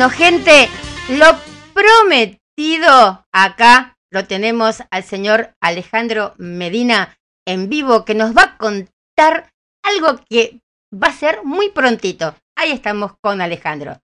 Bueno, 0.00 0.16
gente, 0.16 0.66
lo 1.10 1.26
prometido 1.74 3.26
acá 3.32 3.98
lo 4.10 4.26
tenemos 4.26 4.78
al 4.90 5.04
señor 5.04 5.54
Alejandro 5.60 6.32
Medina 6.38 7.18
en 7.46 7.68
vivo 7.68 8.06
que 8.06 8.14
nos 8.14 8.34
va 8.34 8.44
a 8.44 8.56
contar 8.56 9.52
algo 9.82 10.18
que 10.26 10.58
va 10.90 11.08
a 11.08 11.12
ser 11.12 11.44
muy 11.44 11.68
prontito. 11.68 12.34
Ahí 12.56 12.72
estamos 12.72 13.12
con 13.20 13.42
Alejandro. 13.42 14.00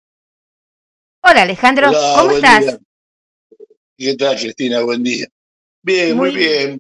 Hola 1.24 1.44
Alejandro, 1.44 1.90
Hola, 1.90 2.14
¿cómo 2.18 2.32
estás? 2.32 2.66
día. 2.66 2.80
¿Qué 3.96 4.16
tal, 4.18 4.36
Cristina? 4.38 4.82
Buen 4.82 5.04
día. 5.04 5.28
Bien, 5.84 6.18
muy, 6.18 6.32
Muy- 6.32 6.40
bien. 6.40 6.80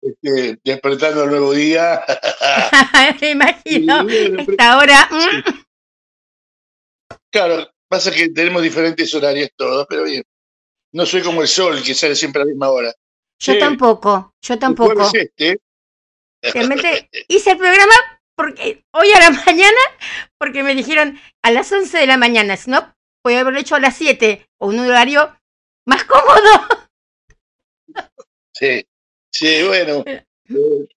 Este, 0.00 0.60
despertando 0.62 1.24
el 1.24 1.30
nuevo 1.30 1.52
día. 1.54 2.04
Me 3.20 3.30
imagino. 3.30 4.02
Y 4.02 4.28
bueno, 4.28 4.44
Esta 4.48 4.78
hora. 4.78 5.08
Claro, 7.32 7.73
pasa 7.94 8.10
que 8.10 8.28
tenemos 8.30 8.62
diferentes 8.62 9.14
horarios 9.14 9.50
todos, 9.56 9.86
pero 9.88 10.04
bien. 10.04 10.22
No 10.92 11.06
soy 11.06 11.22
como 11.22 11.42
el 11.42 11.48
sol, 11.48 11.82
que 11.82 11.94
sale 11.94 12.14
siempre 12.14 12.42
a 12.42 12.44
la 12.44 12.50
misma 12.50 12.70
hora. 12.70 12.92
Yo 13.40 13.52
Sí, 13.52 13.58
tampoco, 13.58 14.34
yo 14.42 14.58
tampoco. 14.58 15.10
este, 15.12 15.58
Realmente 16.42 17.08
hice 17.28 17.52
el 17.52 17.58
programa 17.58 17.94
porque 18.36 18.84
hoy 18.92 19.08
a 19.12 19.20
la 19.20 19.30
mañana, 19.46 19.80
porque 20.38 20.62
me 20.62 20.74
dijeron 20.74 21.18
a 21.42 21.50
las 21.50 21.70
11 21.72 21.98
de 21.98 22.06
la 22.06 22.16
mañana, 22.16 22.56
si 22.56 22.70
no, 22.70 22.94
podía 23.22 23.40
haberlo 23.40 23.60
hecho 23.60 23.76
a 23.76 23.80
las 23.80 23.96
7 23.96 24.46
o 24.60 24.68
un 24.68 24.78
horario 24.80 25.36
más 25.86 26.04
cómodo. 26.04 26.68
sí, 28.52 28.84
sí, 29.32 29.62
bueno. 29.66 30.02
eh, 30.06 30.24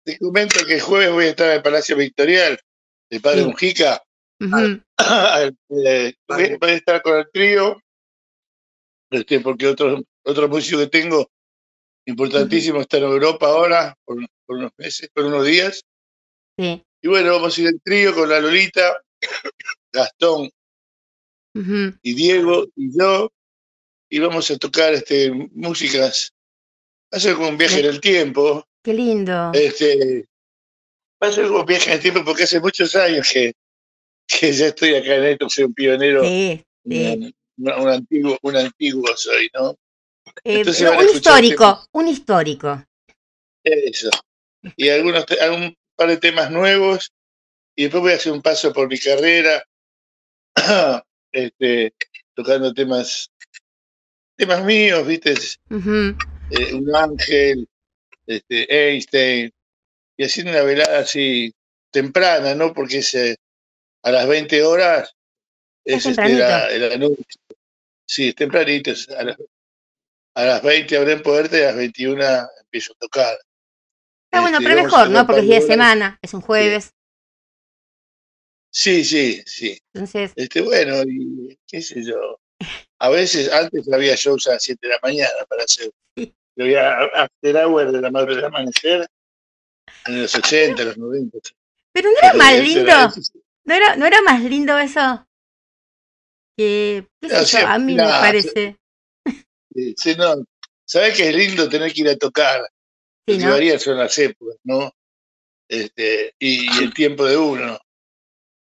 te 0.04 0.18
comento 0.18 0.64
que 0.66 0.74
el 0.74 0.80
jueves 0.80 1.10
voy 1.12 1.26
a 1.26 1.30
estar 1.30 1.48
en 1.48 1.54
el 1.56 1.62
Palacio 1.62 1.96
Victorial, 1.96 2.58
de 3.10 3.20
Padre 3.20 3.42
Sí. 3.42 3.46
Mujica. 3.46 4.02
Ujú, 4.40 4.82
Eh, 5.68 6.14
voy 6.28 6.56
voy 6.58 6.70
a 6.70 6.74
estar 6.74 7.02
con 7.02 7.18
el 7.18 7.30
trío, 7.32 7.80
este, 9.10 9.40
porque 9.40 9.66
otro, 9.66 10.02
otro 10.24 10.48
músico 10.48 10.78
que 10.78 10.86
tengo 10.88 11.30
importantísimo 12.06 12.80
está 12.80 12.98
en 12.98 13.04
Europa 13.04 13.46
ahora, 13.46 13.94
por, 14.04 14.18
por 14.44 14.56
unos 14.56 14.72
meses, 14.76 15.08
por 15.12 15.24
unos 15.24 15.44
días. 15.44 15.82
Sí. 16.58 16.82
Y 17.02 17.08
bueno, 17.08 17.32
vamos 17.32 17.56
a 17.56 17.60
ir 17.60 17.68
el 17.68 17.80
trío 17.82 18.14
con 18.14 18.28
la 18.28 18.40
Lolita, 18.40 19.00
Gastón 19.92 20.50
y 22.02 22.14
Diego 22.14 22.66
y 22.76 22.98
yo, 22.98 23.30
y 24.10 24.18
vamos 24.18 24.50
a 24.50 24.58
tocar 24.58 24.92
este, 24.92 25.30
músicas. 25.30 26.32
Va 27.12 27.18
a 27.18 27.20
ser 27.20 27.34
como 27.34 27.48
un 27.48 27.56
viaje 27.56 27.80
en 27.80 27.86
el 27.86 28.00
tiempo. 28.00 28.66
Qué 28.82 28.92
lindo. 28.92 29.52
Este, 29.54 30.26
va 31.22 31.28
a 31.28 31.32
ser 31.32 31.46
como 31.46 31.60
un 31.60 31.66
viaje 31.66 31.90
en 31.90 31.96
el 31.96 32.02
tiempo 32.02 32.24
porque 32.24 32.42
hace 32.42 32.60
muchos 32.60 32.94
años 32.94 33.28
que, 33.32 33.54
que 34.40 34.52
ya 34.52 34.66
estoy 34.66 34.94
acá 34.94 35.16
en 35.16 35.24
esto, 35.24 35.48
soy 35.48 35.64
un 35.64 35.74
pionero, 35.74 36.22
Sí, 36.24 36.64
sí. 36.84 37.34
un, 37.58 37.72
un 37.72 37.88
antiguo, 37.88 38.38
un 38.42 38.56
antiguo 38.56 39.16
soy, 39.16 39.50
¿no? 39.54 39.76
Eh, 40.44 40.58
entonces 40.58 40.90
no, 40.90 40.98
un 40.98 41.04
histórico, 41.04 41.64
temas. 41.64 41.88
un 41.92 42.08
histórico. 42.08 42.84
Eso. 43.64 44.10
Y 44.76 44.88
algunos, 44.88 45.24
algún 45.40 45.76
par 45.96 46.08
de 46.08 46.18
temas 46.18 46.50
nuevos. 46.50 47.12
Y 47.74 47.84
después 47.84 48.02
voy 48.02 48.12
a 48.12 48.16
hacer 48.16 48.32
un 48.32 48.42
paso 48.42 48.72
por 48.72 48.88
mi 48.88 48.98
carrera, 48.98 49.62
este, 51.32 51.92
tocando 52.34 52.72
temas, 52.72 53.30
temas 54.36 54.64
míos, 54.64 55.06
¿viste? 55.06 55.34
Eh, 55.70 56.74
un 56.74 56.94
ángel, 56.94 57.68
este, 58.26 58.66
Einstein, 58.90 59.52
y 60.16 60.24
haciendo 60.24 60.52
una 60.52 60.62
velada 60.62 61.00
así 61.00 61.52
temprana, 61.90 62.54
¿no? 62.54 62.72
Porque 62.72 62.98
es 62.98 63.14
a 64.06 64.10
las 64.12 64.28
20 64.28 64.62
horas, 64.62 65.12
Es 65.84 66.06
es 66.06 66.06
este, 66.06 66.28
la- 66.34 66.68
el 66.70 66.92
anuncio. 66.92 67.24
Sí, 68.06 68.28
es 68.28 68.34
tempranito, 68.36 68.92
es 68.92 69.08
a, 69.08 69.24
las- 69.24 69.36
a 70.34 70.44
las 70.44 70.62
20 70.62 70.96
abren 70.96 71.22
puerta 71.22 71.58
y 71.58 71.62
a 71.62 71.66
las 71.66 71.76
21 71.76 72.24
empiezo 72.60 72.92
a 72.92 72.96
tocar. 73.00 73.36
Está 74.30 74.40
bueno, 74.42 74.58
Este, 74.58 74.68
pero 74.70 74.82
mejor, 74.84 75.10
¿no? 75.10 75.26
Porque 75.26 75.40
es 75.40 75.46
día 75.48 75.60
de 75.60 75.66
semana, 75.66 76.18
es 76.22 76.34
un 76.34 76.40
jueves. 76.40 76.92
Sí, 78.70 79.04
sí, 79.04 79.42
sí. 79.46 79.80
Entonces, 79.92 80.32
Este, 80.36 80.60
bueno, 80.60 81.02
y 81.04 81.58
qué 81.66 81.82
sé 81.82 82.04
yo. 82.04 82.38
A 83.00 83.08
veces, 83.08 83.50
antes 83.52 83.90
había 83.92 84.14
shows 84.14 84.46
a 84.46 84.52
las 84.52 84.62
7 84.62 84.86
de 84.86 84.92
la 84.94 85.00
mañana 85.02 85.44
para 85.48 85.64
hacer. 85.64 85.90
Había 86.58 86.96
after 87.14 87.56
hour 87.56 87.90
de 87.90 88.00
la 88.00 88.10
madre 88.12 88.36
del 88.36 88.44
amanecer 88.44 89.06
en 90.06 90.22
los 90.22 90.34
80, 90.34 90.84
los 90.84 90.96
90. 90.96 91.38
pero 91.92 92.08
no 92.10 92.16
era 92.18 92.32
más 92.34 92.58
lindo. 92.60 93.12
¿No 93.66 93.74
era, 93.74 93.96
¿No 93.96 94.06
era 94.06 94.22
más 94.22 94.42
lindo 94.42 94.78
eso? 94.78 95.26
Que, 96.56 97.06
qué 97.20 97.28
sé 97.28 97.34
No, 97.34 97.40
yo, 97.40 97.46
sí, 97.46 97.56
a 97.58 97.78
mí 97.78 97.94
me 97.94 98.02
parece. 98.04 98.76
sí, 99.74 99.94
sí, 99.96 100.14
no. 100.16 100.44
¿Sabes 100.84 101.16
qué 101.16 101.28
es 101.28 101.34
lindo 101.34 101.68
tener 101.68 101.92
que 101.92 102.00
ir 102.02 102.08
a 102.08 102.16
tocar? 102.16 102.62
Sí, 103.28 103.38
que 103.38 103.44
¿no? 103.44 103.50
varía 103.50 103.78
son 103.78 103.98
las 103.98 104.16
épocas, 104.18 104.56
¿no? 104.64 104.92
Este, 105.68 106.32
y, 106.38 106.66
y 106.72 106.84
el 106.84 106.94
tiempo 106.94 107.24
de 107.24 107.36
uno. 107.36 107.78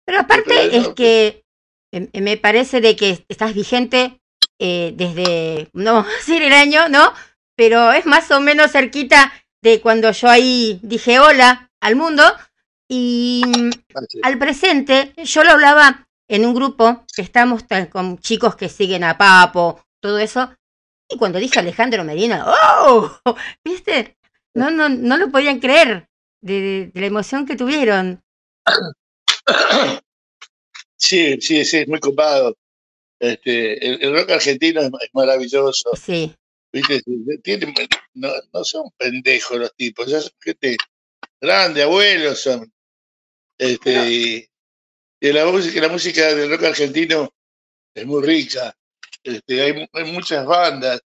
Pero 0.06 0.20
aparte 0.20 0.44
Pero 0.46 0.70
es 0.72 0.88
que 0.88 1.44
eh, 1.92 2.20
me 2.20 2.36
parece 2.36 2.80
de 2.80 2.96
que 2.96 3.24
estás 3.28 3.54
vigente 3.54 4.20
eh, 4.58 4.92
desde, 4.96 5.68
no 5.74 5.94
vamos 5.94 6.12
a 6.12 6.16
decir 6.16 6.42
el 6.42 6.52
año, 6.52 6.88
¿no? 6.88 7.12
Pero 7.56 7.92
es 7.92 8.06
más 8.06 8.30
o 8.30 8.40
menos 8.40 8.72
cerquita 8.72 9.32
de 9.62 9.80
cuando 9.80 10.10
yo 10.12 10.28
ahí 10.28 10.80
dije 10.82 11.20
hola 11.20 11.70
al 11.80 11.96
mundo 11.96 12.24
y 12.88 13.42
mm, 13.46 13.70
al 14.22 14.38
presente 14.38 15.12
yo 15.24 15.44
lo 15.44 15.50
hablaba 15.52 16.06
en 16.28 16.44
un 16.46 16.54
grupo 16.54 17.04
que 17.14 17.22
estamos 17.22 17.64
con 17.90 18.18
chicos 18.18 18.56
que 18.56 18.68
siguen 18.68 19.04
a 19.04 19.16
Papo, 19.18 19.84
todo 20.00 20.18
eso, 20.18 20.54
y 21.08 21.16
cuando 21.18 21.38
dije 21.38 21.58
Alejandro 21.58 22.02
Medina, 22.04 22.44
¡oh! 22.46 23.10
¿Viste? 23.64 24.16
No, 24.54 24.70
no, 24.70 24.88
no 24.88 25.16
lo 25.16 25.30
podían 25.30 25.60
creer 25.60 26.08
de- 26.40 26.60
de- 26.60 26.86
de 26.94 27.00
la 27.00 27.06
emoción 27.06 27.44
que 27.46 27.56
tuvieron. 27.56 28.22
Sí, 30.96 31.38
sí, 31.40 31.64
sí, 31.64 31.78
es 31.78 31.88
muy 31.88 32.00
copado. 32.00 32.56
Este, 33.20 33.86
el, 33.86 34.02
el 34.02 34.14
rock 34.18 34.30
argentino 34.30 34.80
es, 34.80 34.86
es 34.86 35.10
maravilloso. 35.12 35.90
Sí, 35.96 36.34
¿Viste? 36.72 37.02
Tienen- 37.42 37.74
no, 38.14 38.28
no 38.52 38.64
son 38.64 38.90
pendejos 38.96 39.58
los 39.58 39.74
tipos, 39.76 40.06
ya 40.06 40.20
son 40.20 40.32
gente 40.40 40.76
grande, 41.40 41.82
abuelos 41.82 42.40
son. 42.40 42.70
Este, 43.58 44.10
y, 44.10 44.46
y 45.20 45.32
la 45.32 45.46
música, 45.46 45.80
la 45.80 45.88
música 45.88 46.34
del 46.34 46.50
rock 46.50 46.64
argentino 46.64 47.30
es 47.94 48.06
muy 48.06 48.22
rica. 48.26 48.74
Este, 49.22 49.62
hay, 49.62 49.88
hay 49.92 50.12
muchas 50.12 50.44
bandas 50.46 51.00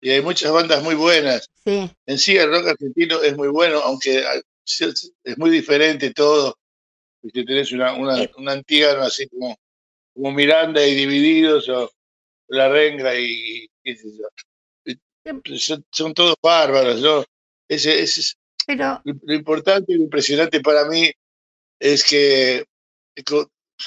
y 0.00 0.10
hay 0.10 0.20
muchas 0.22 0.50
bandas 0.52 0.82
muy 0.82 0.94
buenas. 0.94 1.48
sí. 1.64 1.90
En 2.06 2.18
sí 2.18 2.36
el 2.36 2.50
rock 2.50 2.68
argentino 2.68 3.22
es 3.22 3.36
muy 3.36 3.48
bueno, 3.48 3.78
aunque 3.80 4.24
es 4.64 5.38
muy 5.38 5.50
diferente 5.50 6.12
todo. 6.12 6.56
Viste, 7.22 7.44
tenés 7.44 7.70
una, 7.72 7.92
una, 7.94 8.20
Eh. 8.22 8.30
un 8.36 8.48
antígano 8.48 9.02
así 9.02 9.28
como, 9.28 9.56
como 10.14 10.32
Miranda 10.32 10.84
y 10.84 10.94
Divididos 10.94 11.68
o 11.68 11.90
La 12.48 12.68
Renga 12.68 13.14
y 13.18 13.68
yo. 13.84 14.28
son, 15.58 15.84
son 15.92 16.14
todos 16.14 16.34
bárbaros, 16.42 17.00
¿no? 17.00 17.24
Ese, 17.68 18.00
ese 18.02 18.20
es 18.20 18.36
Pero, 18.66 19.00
lo 19.04 19.34
importante 19.34 19.92
y 19.92 19.96
lo 19.96 20.04
impresionante 20.04 20.60
para 20.60 20.84
mí 20.86 21.10
es 21.80 22.04
que 22.04 22.64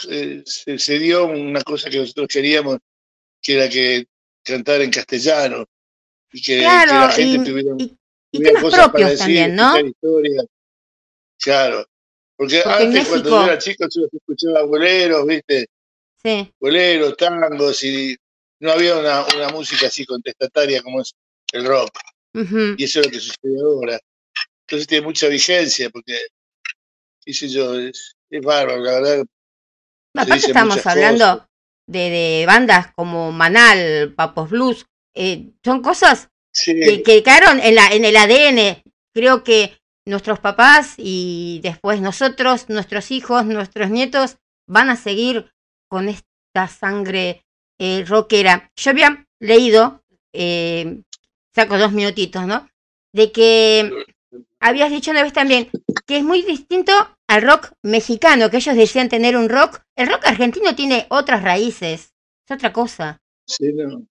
eh, 0.09 0.43
se, 0.45 0.99
dio 0.99 1.25
una 1.27 1.61
cosa 1.61 1.89
que 1.89 1.99
nosotros 1.99 2.27
queríamos, 2.27 2.77
que 3.41 3.53
era 3.53 3.69
que 3.69 4.05
cantar 4.43 4.81
en 4.81 4.91
castellano 4.91 5.65
y 6.31 6.41
que, 6.41 6.61
la 6.61 7.09
gente 7.11 7.41
y, 7.41 7.51
tuviera, 7.51 7.75
y, 7.77 7.83
y 8.31 8.37
tuviera 8.37 8.61
cosas 8.61 8.89
para 8.89 9.09
decir, 9.09 9.19
también, 9.19 9.55
¿no? 9.55 9.79
historias. 9.79 10.45
Claro, 11.39 11.85
porque, 12.35 12.61
antes 12.65 13.07
cuando 13.07 13.29
yo 13.29 13.43
era 13.45 13.57
chico 13.57 13.85
yo 13.89 14.07
escuchaba 14.11 14.63
boleros, 14.63 15.25
¿viste? 15.25 15.67
sí, 16.21 16.51
Boleros, 16.59 17.15
tangos 17.15 17.83
y 17.83 18.15
no 18.59 18.71
había 18.71 18.97
una, 18.97 19.25
una 19.35 19.49
música 19.49 19.87
así 19.87 20.05
contestataria 20.05 20.81
como 20.81 21.01
es 21.01 21.13
el 21.53 21.65
rock. 21.65 21.91
Y 22.77 22.83
eso 22.83 22.99
es 22.99 23.05
lo 23.05 23.11
que 23.11 23.19
sucede 23.19 23.61
ahora. 23.61 23.97
Entonces 24.67 24.87
tiene 24.87 25.05
mucha 25.05 25.27
vigencia 25.27 25.89
porque, 25.89 26.17
qué 27.23 27.33
sé 27.33 27.47
yo, 27.49 27.79
es, 27.79 28.15
es 28.29 28.41
bárbaro, 28.41 28.81
la 28.81 28.91
verdad. 28.99 29.25
Aparte 30.15 30.47
estamos 30.47 30.85
hablando 30.85 31.25
cosas. 31.25 31.49
de, 31.87 32.09
de 32.09 32.45
bandas 32.47 32.93
como 32.95 33.31
Manal, 33.31 34.13
Papos 34.15 34.49
Blues, 34.49 34.85
eh, 35.13 35.51
son 35.63 35.81
cosas 35.81 36.29
que, 36.63 37.03
que 37.03 37.21
quedaron 37.21 37.59
en, 37.59 37.75
la, 37.75 37.89
en 37.89 38.05
el 38.05 38.17
ADN. 38.17 38.83
Creo 39.13 39.43
que 39.43 39.77
nuestros 40.05 40.39
papás 40.39 40.95
y 40.97 41.59
después 41.63 42.01
nosotros, 42.01 42.67
nuestros 42.69 43.11
hijos, 43.11 43.45
nuestros 43.45 43.89
nietos, 43.89 44.37
van 44.67 44.89
a 44.89 44.95
seguir 44.95 45.51
con 45.87 46.09
esta 46.09 46.67
sangre 46.67 47.45
eh, 47.79 48.03
rockera. 48.07 48.71
Yo 48.75 48.91
había 48.91 49.25
leído, 49.39 50.03
eh, 50.33 51.01
saco 51.53 51.77
dos 51.77 51.91
minutitos, 51.91 52.47
¿no? 52.47 52.67
De 53.13 53.31
que 53.31 54.05
habías 54.59 54.89
dicho 54.91 55.11
una 55.11 55.23
vez 55.23 55.33
también 55.33 55.69
que 56.07 56.17
es 56.17 56.23
muy 56.23 56.41
distinto 56.43 56.91
al 57.27 57.41
rock 57.41 57.71
mexicano, 57.83 58.49
que 58.49 58.57
ellos 58.57 58.75
decían 58.75 59.09
tener 59.09 59.35
un 59.37 59.49
rock. 59.49 59.81
El 59.95 60.07
rock 60.07 60.25
argentino 60.25 60.75
tiene 60.75 61.05
otras 61.09 61.43
raíces, 61.43 62.13
es 62.47 62.55
otra 62.55 62.71
cosa. 62.73 63.17
sí, 63.47 63.71
no. 63.73 64.05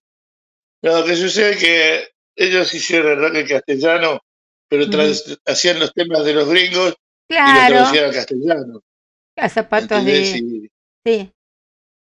No, 0.83 0.99
lo 1.01 1.05
que 1.07 1.17
sucede 1.17 1.53
es 1.53 1.57
que 1.59 2.09
ellos 2.37 2.75
hicieron 2.75 3.13
el 3.13 3.19
rock 3.21 3.35
en 3.37 3.47
castellano, 3.49 4.21
pero 4.69 4.85
hacían 5.47 5.79
los 5.79 5.93
temas 5.95 6.25
de 6.25 6.35
los 6.35 6.49
gringos 6.49 6.89
y 6.89 6.89
los 6.89 6.97
Claro, 7.29 7.75
traducían 7.75 8.05
al 8.05 8.13
castellano. 8.13 8.81
a 9.37 9.49
zapatos 9.49 9.99
¿Entendés? 9.99 10.33
de, 10.33 10.39
Y 10.39 10.71
sí, 11.07 11.33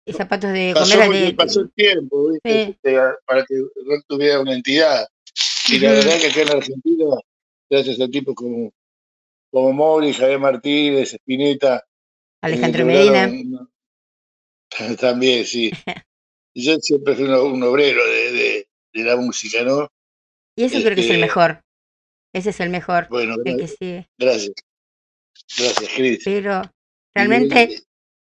y 0.07 0.13
zapatos 0.15 0.53
de 0.53 0.73
pasó 0.75 0.99
de, 0.99 1.35
pasó 1.35 1.61
el 1.61 1.73
tiempo, 1.73 2.31
¿viste? 2.31 2.79
sí, 2.83 2.91
para 3.27 3.45
que 3.45 3.55
el 3.55 3.71
rock 3.87 4.05
tuviera 4.09 4.41
una 4.41 4.55
entidad. 4.55 5.07
Y 5.69 5.79
la 5.79 5.93
verdad 5.93 6.19
que 6.19 6.27
acá 6.29 6.41
en 6.43 6.57
Argentina, 6.57 7.05
gracias 7.71 8.01
a 8.01 8.09
tipos 8.09 8.35
como, 8.35 8.73
como 9.51 9.73
Mori, 9.73 10.13
Javier 10.13 10.39
Martínez, 10.39 11.15
Spinetta, 11.15 11.77
eh, 11.79 11.83
Alejandro 12.43 12.85
Medina. 12.85 13.31
también, 15.01 15.45
sí. 15.45 15.71
Yo 16.55 16.77
siempre 16.81 17.15
fui 17.15 17.25
un, 17.27 17.63
obrero 17.63 18.05
de, 18.05 18.33
de, 18.33 18.69
de 18.93 19.05
la 19.05 19.17
música, 19.17 19.63
¿no? 19.63 19.89
Y 20.57 20.65
ese 20.65 20.83
creo 20.83 20.95
que 20.97 21.01
es 21.01 21.07
el 21.07 21.13
Este, 21.15 21.21
mejor. 21.21 21.61
Ese 22.35 22.51
es 22.51 22.61
el 22.61 22.71
mejor, 22.71 23.09
bueno, 23.09 23.35
el 23.35 23.57
gra- 23.57 23.59
que 23.59 23.69
sigue. 23.69 24.07
gracias, 24.19 24.53
gracias, 25.59 25.91
Cris. 25.95 26.23
Pero 26.25 26.63
realmente, 27.15 27.83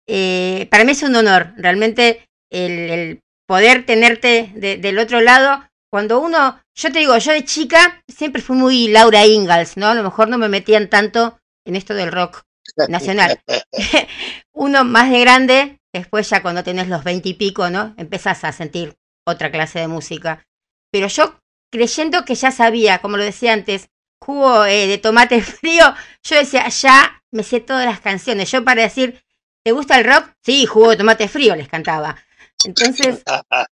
eh, 0.07 0.67
para 0.71 0.85
mí 0.85 0.93
es 0.93 1.03
un 1.03 1.17
honor, 1.17 1.53
realmente 1.57 2.27
el, 2.51 2.91
el 2.91 3.21
poder 3.47 3.85
tenerte 3.87 4.51
de- 4.55 4.77
del 4.77 4.99
otro 4.99 5.21
lado. 5.21 5.67
Cuando 5.93 6.21
uno, 6.21 6.59
yo 6.75 6.91
te 6.91 7.01
digo, 7.01 7.19
yo 7.19 7.33
de 7.33 7.45
chica 7.45 8.03
siempre 8.09 8.41
fui 8.41 8.57
muy 8.57 8.89
Laura 8.89 9.27
Ingalls, 9.27 9.77
¿no? 9.77 9.89
A 9.89 9.95
lo 9.95 10.03
mejor 10.03 10.27
no 10.29 10.39
me 10.39 10.49
metían 10.49 10.89
tanto 10.89 11.39
en 11.67 11.77
esto 11.77 11.93
del 11.93 12.11
rock 12.11 12.45
nacional. 12.89 13.39
uno 14.55 14.85
más 14.85 15.11
de 15.11 15.21
grande, 15.21 15.81
después 15.93 16.31
ya 16.31 16.41
cuando 16.41 16.65
tenés 16.65 16.89
los 16.89 17.05
veinte 17.05 17.29
y 17.29 17.35
pico, 17.35 17.69
¿no? 17.69 17.95
Empezás 17.99 18.43
a 18.45 18.53
sentir 18.53 18.95
otra 19.27 19.51
clase 19.51 19.81
de 19.81 19.89
música. 19.89 20.47
Pero 20.91 21.09
yo, 21.09 21.39
creyendo 21.71 22.25
que 22.25 22.37
ya 22.37 22.51
sabía, 22.53 23.01
como 23.01 23.19
lo 23.19 23.25
decía 23.25 23.53
antes, 23.53 23.91
jugo 24.19 24.65
eh, 24.65 24.87
de 24.87 24.97
tomate 24.97 25.43
frío, 25.43 25.95
yo 26.23 26.37
decía, 26.37 26.67
ya 26.69 27.23
me 27.31 27.43
sé 27.43 27.61
todas 27.61 27.85
las 27.85 28.01
canciones. 28.01 28.51
Yo 28.51 28.65
para 28.65 28.81
decir, 28.81 29.23
¿te 29.63 29.73
gusta 29.73 29.99
el 29.99 30.07
rock? 30.07 30.31
Sí, 30.43 30.65
jugo 30.65 30.89
de 30.89 30.97
tomate 30.97 31.29
frío, 31.29 31.55
les 31.55 31.69
cantaba. 31.69 32.17
Entonces, 32.65 33.23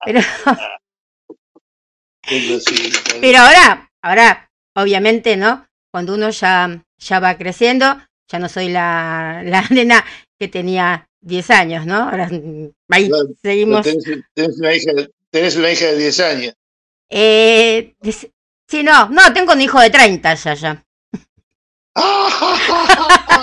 pero, 0.04 0.22
pero 3.22 3.40
ahora, 3.40 3.90
ahora, 4.02 4.50
obviamente, 4.76 5.38
¿no? 5.38 5.66
Cuando 5.92 6.14
uno 6.16 6.30
ya, 6.30 6.84
ya 6.98 7.20
va 7.20 7.38
creciendo, 7.38 7.98
ya 8.30 8.40
no 8.40 8.50
soy 8.50 8.70
la, 8.70 9.42
la 9.46 9.62
nena 9.70 10.06
que 10.40 10.48
tenía 10.48 11.08
10 11.22 11.50
años, 11.52 11.86
¿no? 11.86 11.96
Ahora 12.10 12.28
mm, 12.30 12.70
ahí 12.90 13.10
seguimos. 13.42 13.84
tenés, 13.84 14.04
tenés 14.34 14.58
una 14.60 14.74
hija, 14.76 14.92
tenés 15.32 15.56
una 15.56 15.72
hija 15.72 15.86
de 15.88 15.98
10 15.98 16.20
años. 16.20 16.54
Eh, 17.10 17.96
des- 18.02 18.30
sí, 18.68 18.84
no, 18.84 19.10
no, 19.10 19.34
tengo 19.34 19.54
un 19.54 19.62
hijo 19.62 19.80
de 19.80 19.90
30 19.90 20.34
ya, 20.36 20.54
ya. 20.54 20.84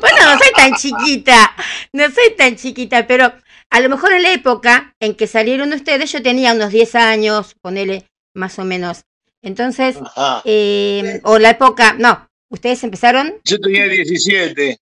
Bueno, 0.00 0.18
no 0.32 0.38
soy 0.38 0.52
tan 0.54 0.74
chiquita, 0.74 1.54
no 1.92 2.10
soy 2.10 2.34
tan 2.36 2.56
chiquita, 2.56 3.06
pero 3.06 3.32
a 3.70 3.80
lo 3.80 3.88
mejor 3.88 4.12
en 4.12 4.22
la 4.22 4.32
época 4.32 4.94
en 5.00 5.14
que 5.14 5.26
salieron 5.26 5.72
ustedes 5.72 6.10
yo 6.12 6.22
tenía 6.22 6.52
unos 6.52 6.70
10 6.72 6.94
años, 6.94 7.54
ponele 7.60 8.06
más 8.34 8.58
o 8.58 8.64
menos. 8.64 9.02
Entonces, 9.42 9.96
eh, 10.44 11.20
o 11.24 11.38
la 11.38 11.50
época, 11.50 11.94
no, 11.98 12.28
ustedes 12.50 12.82
empezaron, 12.84 13.34
Yo 13.44 13.58
tenía 13.60 13.86
17. 13.86 14.78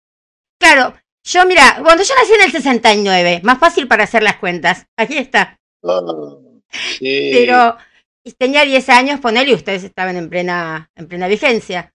claro, 0.59 0.95
yo 1.23 1.45
mira, 1.45 1.79
cuando 1.83 2.03
yo 2.03 2.13
nací 2.15 2.33
en 2.33 2.41
el 2.43 2.51
69, 2.51 3.41
más 3.43 3.59
fácil 3.59 3.87
para 3.87 4.03
hacer 4.05 4.23
las 4.23 4.37
cuentas, 4.37 4.85
aquí 4.97 5.17
está, 5.17 5.57
Oh, 5.81 6.41
sí. 6.71 7.31
pero 7.33 7.77
tenía 8.37 8.63
10 8.63 8.89
años, 8.89 9.19
ponele, 9.19 9.51
y 9.51 9.55
ustedes 9.55 9.83
estaban 9.83 10.15
en 10.17 10.29
plena, 10.29 10.89
en 10.95 11.07
plena 11.07 11.27
vigencia. 11.27 11.93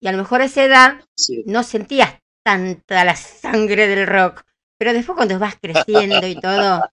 Y 0.00 0.08
a 0.08 0.12
lo 0.12 0.18
mejor 0.18 0.40
a 0.40 0.46
esa 0.46 0.64
edad 0.64 1.00
sí. 1.16 1.42
no 1.46 1.62
sentías 1.62 2.14
tanta 2.44 3.04
la 3.04 3.16
sangre 3.16 3.86
del 3.88 4.06
rock. 4.06 4.42
Pero 4.78 4.92
después 4.92 5.16
cuando 5.16 5.38
vas 5.38 5.56
creciendo 5.60 6.26
y 6.26 6.36
todo, 6.36 6.88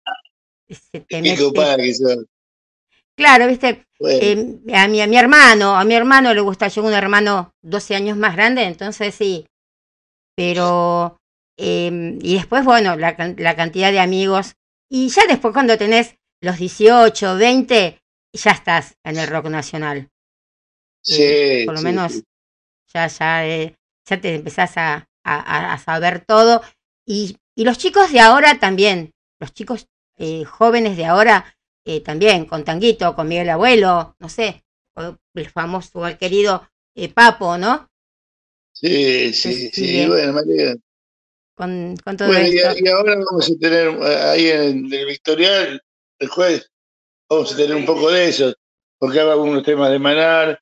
se 0.69 1.01
te 1.01 1.21
Qué 1.21 1.31
mete. 1.31 1.37
copada 1.37 1.77
que. 1.77 1.93
Claro, 3.15 3.47
viste, 3.47 3.85
Bueno, 3.99 4.19
eh, 4.19 4.59
a, 4.73 4.87
mi, 4.87 5.01
a 5.01 5.07
mi 5.07 5.17
hermano, 5.17 5.77
a 5.77 5.83
mi 5.85 5.95
hermano 5.95 6.33
le 6.33 6.41
gusta, 6.41 6.67
yo 6.67 6.83
un 6.83 6.93
hermano 6.93 7.53
12 7.61 7.95
años 7.95 8.17
más 8.17 8.35
grande, 8.35 8.63
entonces 8.63 9.15
sí. 9.15 9.45
Pero, 10.35 11.17
eh, 11.57 12.17
y 12.21 12.35
después, 12.35 12.65
bueno, 12.65 12.95
la, 12.97 13.15
la 13.37 13.55
cantidad 13.55 13.91
de 13.91 13.99
amigos. 14.01 14.55
Y 14.89 15.09
ya 15.09 15.23
después 15.27 15.53
cuando 15.53 15.77
tenés 15.77 16.15
los 16.41 16.57
18, 16.59 17.37
20, 17.37 18.01
ya 18.33 18.51
estás 18.51 18.97
en 19.05 19.17
el 19.19 19.27
rock 19.27 19.47
nacional. 19.47 20.09
sí, 21.01 21.23
por 21.63 21.75
lo 21.75 21.81
sí, 21.81 21.81
menos 21.81 22.13
sí. 22.13 22.23
ya, 22.93 23.07
ya, 23.07 23.47
eh, 23.47 23.75
ya 24.09 24.21
te 24.21 24.35
empezás 24.35 24.77
a- 24.77 25.07
a- 25.25 25.73
a 25.73 25.77
saber 25.79 26.25
todo. 26.25 26.61
Y, 27.07 27.37
y 27.55 27.63
los 27.63 27.77
chicos 27.77 28.11
de 28.11 28.19
ahora 28.19 28.59
también, 28.59 29.13
los 29.39 29.53
chicos 29.53 29.87
eh, 30.17 30.43
jóvenes 30.45 30.97
de 30.97 31.05
ahora 31.05 31.55
eh, 31.85 32.01
también, 32.01 32.45
con 32.45 32.63
Tanguito, 32.63 33.15
con 33.15 33.27
Miguel 33.27 33.49
Abuelo, 33.49 34.15
no 34.19 34.29
sé, 34.29 34.63
el 35.35 35.49
famoso, 35.49 36.07
el 36.07 36.17
querido 36.17 36.67
eh, 36.95 37.09
Papo, 37.09 37.57
¿no? 37.57 37.89
Sí, 38.73 39.33
sí, 39.33 39.69
Sí, 39.71 39.71
sí, 39.71 40.05
bueno, 40.07 40.33
María. 40.33 40.75
Con, 41.55 41.95
con 42.03 42.17
todo 42.17 42.27
Bueno, 42.29 42.47
y, 42.47 42.57
esto. 42.57 42.75
y 42.83 42.87
ahora 42.89 43.15
vamos 43.15 43.49
a 43.49 43.59
tener 43.59 43.87
eh, 43.89 44.15
ahí 44.31 44.47
en 44.49 44.93
el 44.93 45.05
Victorial, 45.05 45.81
el 46.19 46.27
jueves, 46.29 46.69
vamos 47.29 47.53
a 47.53 47.57
tener 47.57 47.75
un 47.75 47.85
poco 47.85 48.11
de 48.11 48.29
eso, 48.29 48.53
porque 48.99 49.19
hago 49.21 49.31
algunos 49.31 49.63
temas 49.63 49.91
de 49.91 49.99
Manar, 49.99 50.59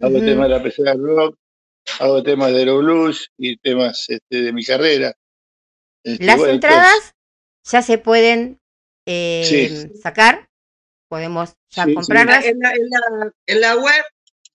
hago 0.00 0.18
temas 0.18 0.48
de 0.48 0.54
la 0.56 0.62
pesada 0.62 0.94
rock, 0.94 1.36
hago 2.00 2.22
temas 2.22 2.52
de 2.52 2.58
Aero 2.60 2.78
Blues 2.78 3.30
y 3.38 3.56
temas 3.58 4.06
este, 4.08 4.42
de 4.42 4.52
mi 4.52 4.64
carrera. 4.64 5.14
Este, 6.04 6.24
Las 6.24 6.38
bueno, 6.38 6.54
entradas 6.54 7.14
ya 7.64 7.82
se 7.82 7.98
pueden 7.98 8.58
eh, 9.06 9.44
Sí. 9.46 9.98
sacar, 10.00 10.48
podemos 11.08 11.54
ya 11.70 11.84
Sí, 11.84 11.90
sí. 11.90 11.94
comprarlas. 11.94 12.44
En 12.44 12.58
la, 12.58 12.72
en, 12.72 12.90
la, 12.90 13.32
en 13.46 13.60
la 13.60 13.76
web 13.76 14.04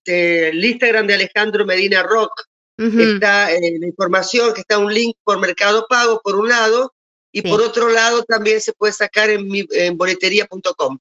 del 0.04 0.64
Instagram 0.64 1.06
de 1.06 1.14
Alejandro 1.14 1.64
Medina 1.66 2.02
Rock 2.02 2.44
está 2.78 3.50
eh, 3.52 3.76
la 3.80 3.86
información, 3.88 4.54
que 4.54 4.60
está 4.60 4.78
un 4.78 4.92
link 4.94 5.16
por 5.24 5.38
Mercado 5.40 5.86
Pago 5.88 6.20
por 6.22 6.36
un 6.36 6.48
lado, 6.48 6.94
y 7.32 7.40
Sí. 7.42 7.48
por 7.48 7.60
otro 7.60 7.88
lado 7.88 8.22
también 8.22 8.60
se 8.60 8.72
puede 8.72 8.92
sacar 8.92 9.30
en, 9.30 9.48
mi, 9.48 9.66
en 9.72 9.98
boletería.com. 9.98 10.98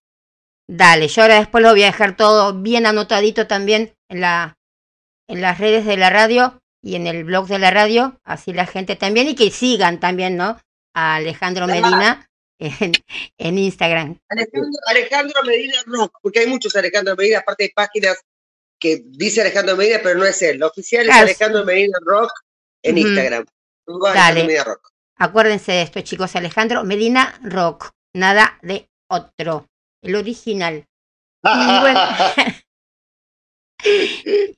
Dale, 0.70 1.08
yo 1.08 1.22
ahora 1.22 1.40
después 1.40 1.64
lo 1.64 1.70
voy 1.72 1.84
a 1.84 1.88
dejar 1.88 2.18
todo 2.18 2.54
bien 2.62 2.86
anotadito 2.86 3.48
también 3.48 3.94
en 4.10 4.22
la 4.22 4.58
en 5.30 5.42
las 5.42 5.60
redes 5.60 5.86
de 5.86 5.98
la 5.98 6.10
radio 6.10 6.60
y 6.88 6.96
en 6.96 7.06
el 7.06 7.26
blog 7.26 7.48
de 7.48 7.60
la 7.60 7.70
radio, 7.70 8.18
así 8.24 8.54
la 8.54 8.66
gente 8.66 8.96
también 8.96 9.28
y 9.28 9.36
que 9.36 9.52
sigan 9.52 10.00
también, 10.00 10.38
¿no? 10.38 10.58
A 10.94 11.16
Alejandro. 11.16 11.68
Medina 11.68 12.30
en, 12.60 12.94
en 13.38 13.58
Instagram. 13.58 14.18
Alejandro, 14.30 14.80
Alejandro 14.88 15.44
Medina 15.44 15.78
Rock, 15.86 16.18
porque 16.22 16.40
hay 16.40 16.48
muchos 16.48 16.74
Alejandro 16.78 17.16
Medina, 17.18 17.40
aparte 17.40 17.66
de 17.66 17.74
páginas 17.76 18.24
que 18.80 19.04
dice 19.06 19.42
Alejandro 19.42 19.76
Medina, 19.76 20.00
pero 20.02 20.18
no 20.18 20.26
es 20.26 20.42
él. 20.42 20.60
Lo 20.60 20.68
oficial 20.68 21.02
es 21.02 21.08
Claro. 21.08 21.24
Alejandro 21.26 21.66
Medina 21.66 21.98
Rock 22.06 22.32
en. 22.84 22.98
Instagram. 22.98 23.46
Dale. 23.86 24.10
Alejandro 24.10 24.46
Medina 24.46 24.64
Rock. 24.64 24.90
Acuérdense 25.18 25.72
de 25.74 25.82
esto, 25.82 26.02
chicos. 26.02 26.36
Alejandro 26.38 26.86
Medina 26.86 27.38
Rock. 27.44 27.92
Nada 28.14 28.58
de 28.62 28.88
otro. 29.10 29.68
El 30.02 30.16
original. 30.16 30.86
Y 31.44 31.80
bueno, 31.82 32.02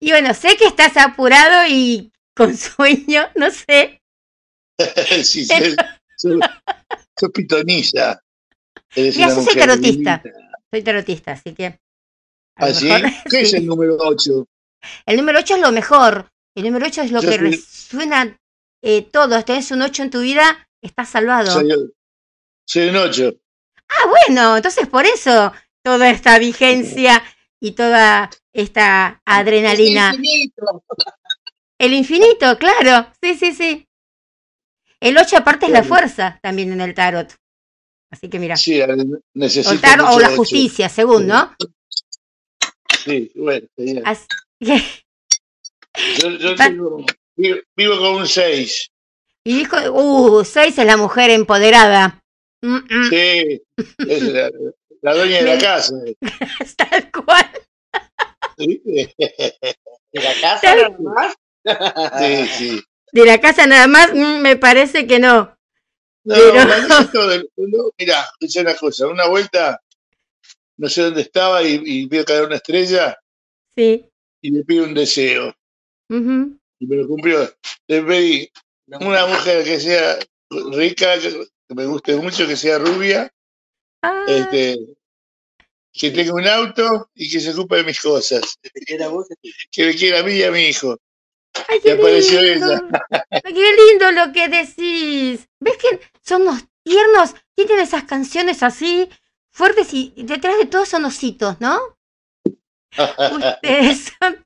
y 0.00 0.10
bueno, 0.10 0.34
sé 0.34 0.56
que 0.56 0.66
estás 0.66 0.96
apurado 0.96 1.66
y 1.68 2.12
con 2.34 2.56
sueño, 2.56 3.28
no 3.34 3.50
sé. 3.50 4.00
sí, 5.24 5.46
Mira, 5.50 5.94
una 6.26 6.58
yo 8.94 9.30
soy 9.30 9.54
tarotista. 9.54 10.22
Soy 10.72 10.82
tarotista, 10.82 11.32
así 11.32 11.54
que. 11.54 11.78
¿Ah, 12.56 12.72
sí? 12.72 12.88
¿Qué 13.30 13.42
es 13.42 13.54
el 13.54 13.66
número 13.66 13.96
8? 13.98 14.46
El 15.06 15.16
número 15.16 15.38
8 15.38 15.56
es 15.56 15.60
lo 15.60 15.72
mejor. 15.72 16.28
El 16.56 16.64
número 16.64 16.86
8 16.86 17.02
es 17.02 17.12
lo 17.12 17.20
Yo 17.22 17.30
que 17.30 17.36
soy- 17.38 17.50
resuena 17.50 18.36
eh, 18.82 19.02
todo. 19.02 19.42
Tenés 19.44 19.70
un 19.70 19.82
8 19.82 20.02
en 20.04 20.10
tu 20.10 20.20
vida, 20.20 20.68
estás 20.82 21.08
salvado. 21.08 21.50
Soy, 21.52 21.68
soy 22.66 22.88
un 22.88 22.96
8. 22.96 23.34
Ah, 23.88 24.06
bueno, 24.08 24.56
entonces 24.56 24.86
por 24.88 25.06
eso 25.06 25.52
toda 25.82 26.10
esta 26.10 26.38
vigencia 26.38 27.22
y 27.60 27.72
toda 27.72 28.30
esta 28.62 29.20
adrenalina. 29.24 30.10
Es 30.10 30.16
infinito. 30.18 30.84
El 31.78 31.92
infinito, 31.94 32.58
claro. 32.58 33.12
Sí, 33.22 33.34
sí, 33.36 33.52
sí. 33.54 33.86
El 35.00 35.16
8 35.16 35.36
aparte 35.36 35.66
es 35.66 35.72
la 35.72 35.84
fuerza 35.84 36.38
también 36.42 36.72
en 36.72 36.80
el 36.80 36.94
tarot. 36.94 37.34
Así 38.10 38.28
que 38.28 38.38
mira. 38.38 38.56
Sí, 38.56 38.80
necesito. 39.34 39.70
O, 39.70 39.72
el 39.74 39.80
tarot, 39.80 40.08
o 40.10 40.18
la 40.20 40.28
ocho. 40.28 40.36
justicia, 40.38 40.88
según, 40.88 41.26
¿no? 41.26 41.54
Sí, 43.04 43.30
bueno, 43.36 43.66
genial. 43.76 44.02
Así 44.06 44.26
que- 44.60 44.82
Yo, 46.18 46.30
yo 46.30 46.54
vivo, 46.56 47.06
vivo 47.76 47.98
con 47.98 48.14
un 48.16 48.26
6. 48.28 48.90
y 49.44 49.58
dijo, 49.58 49.76
uh, 49.92 50.44
6 50.44 50.78
es 50.78 50.86
la 50.86 50.96
mujer 50.96 51.30
empoderada. 51.30 52.20
Mm, 52.62 52.76
mm, 52.76 53.08
Sí, 53.10 53.62
es 54.08 54.22
la, 54.22 54.50
la 55.02 55.14
dueña 55.14 55.36
de 55.36 55.42
la 55.42 55.54
Me- 55.54 55.60
casa. 55.62 55.94
Tal 56.76 57.10
cual. 57.12 57.50
¿De 59.18 60.20
la 60.22 60.34
casa 60.40 60.74
nada 60.74 60.96
más? 60.98 61.34
Sí, 62.18 62.46
sí. 62.48 62.80
De 63.12 63.24
la 63.24 63.40
casa 63.40 63.66
nada 63.66 63.86
más, 63.86 64.12
mm, 64.14 64.40
me 64.40 64.56
parece 64.56 65.06
que 65.06 65.18
no. 65.18 65.56
No, 66.24 66.34
Pero- 66.34 66.64
no, 67.56 67.90
mirá, 67.98 68.28
dice 68.40 68.60
una 68.60 68.74
cosa, 68.76 69.06
una 69.06 69.26
vuelta, 69.28 69.80
no 70.76 70.88
sé 70.88 71.02
dónde 71.02 71.22
estaba 71.22 71.62
y, 71.62 71.80
y 71.84 72.06
veo 72.06 72.24
caer 72.24 72.44
una 72.44 72.56
estrella 72.56 73.16
Sí. 73.76 74.04
y 74.42 74.50
le 74.50 74.64
pido 74.64 74.84
un 74.84 74.94
deseo. 74.94 75.54
Y 76.10 76.86
me 76.86 76.96
lo 76.96 77.06
cumplió. 77.08 77.40
Le 77.86 78.02
pedí 78.02 78.50
una 78.86 79.26
mujer 79.26 79.64
que 79.64 79.78
sea 79.80 80.18
rica, 80.50 81.18
que, 81.18 81.30
que 81.68 81.74
me 81.74 81.86
guste 81.86 82.16
mucho, 82.16 82.46
que 82.46 82.56
sea 82.56 82.78
rubia, 82.78 83.30
Ah, 84.02 84.24
este, 84.28 84.78
que 85.92 86.10
tenga 86.10 86.34
un 86.34 86.46
auto 86.46 87.10
y 87.14 87.30
que 87.30 87.40
se 87.40 87.50
ocupe 87.50 87.76
de 87.76 87.84
mis 87.84 88.00
cosas. 88.00 88.58
Vos, 89.10 89.26
Que 89.72 89.86
me 89.86 89.94
quiera 89.94 90.20
a 90.20 90.22
mí 90.22 90.32
y 90.34 90.42
a 90.42 90.50
mi 90.50 90.66
hijo. 90.66 90.96
ay, 91.68 91.76
me 91.76 91.80
qué 91.82 91.92
apareció 91.92 92.40
lindo. 92.42 92.72
Ay, 93.30 93.42
Qué 93.54 93.76
lindo 93.76 94.12
lo 94.12 94.32
que 94.32 94.48
decís. 94.48 95.48
¿Ves 95.60 95.76
que 95.78 96.00
son 96.22 96.42
unos 96.42 96.62
tiernos? 96.84 97.34
Tienen 97.56 97.80
esas 97.80 98.04
canciones 98.04 98.62
así 98.62 99.08
fuertes 99.50 99.92
y 99.92 100.12
detrás 100.16 100.56
de 100.58 100.66
todo 100.66 100.86
son 100.86 101.04
ositos, 101.04 101.60
¿no? 101.60 101.80
Ustedes 102.92 104.12
son 104.20 104.44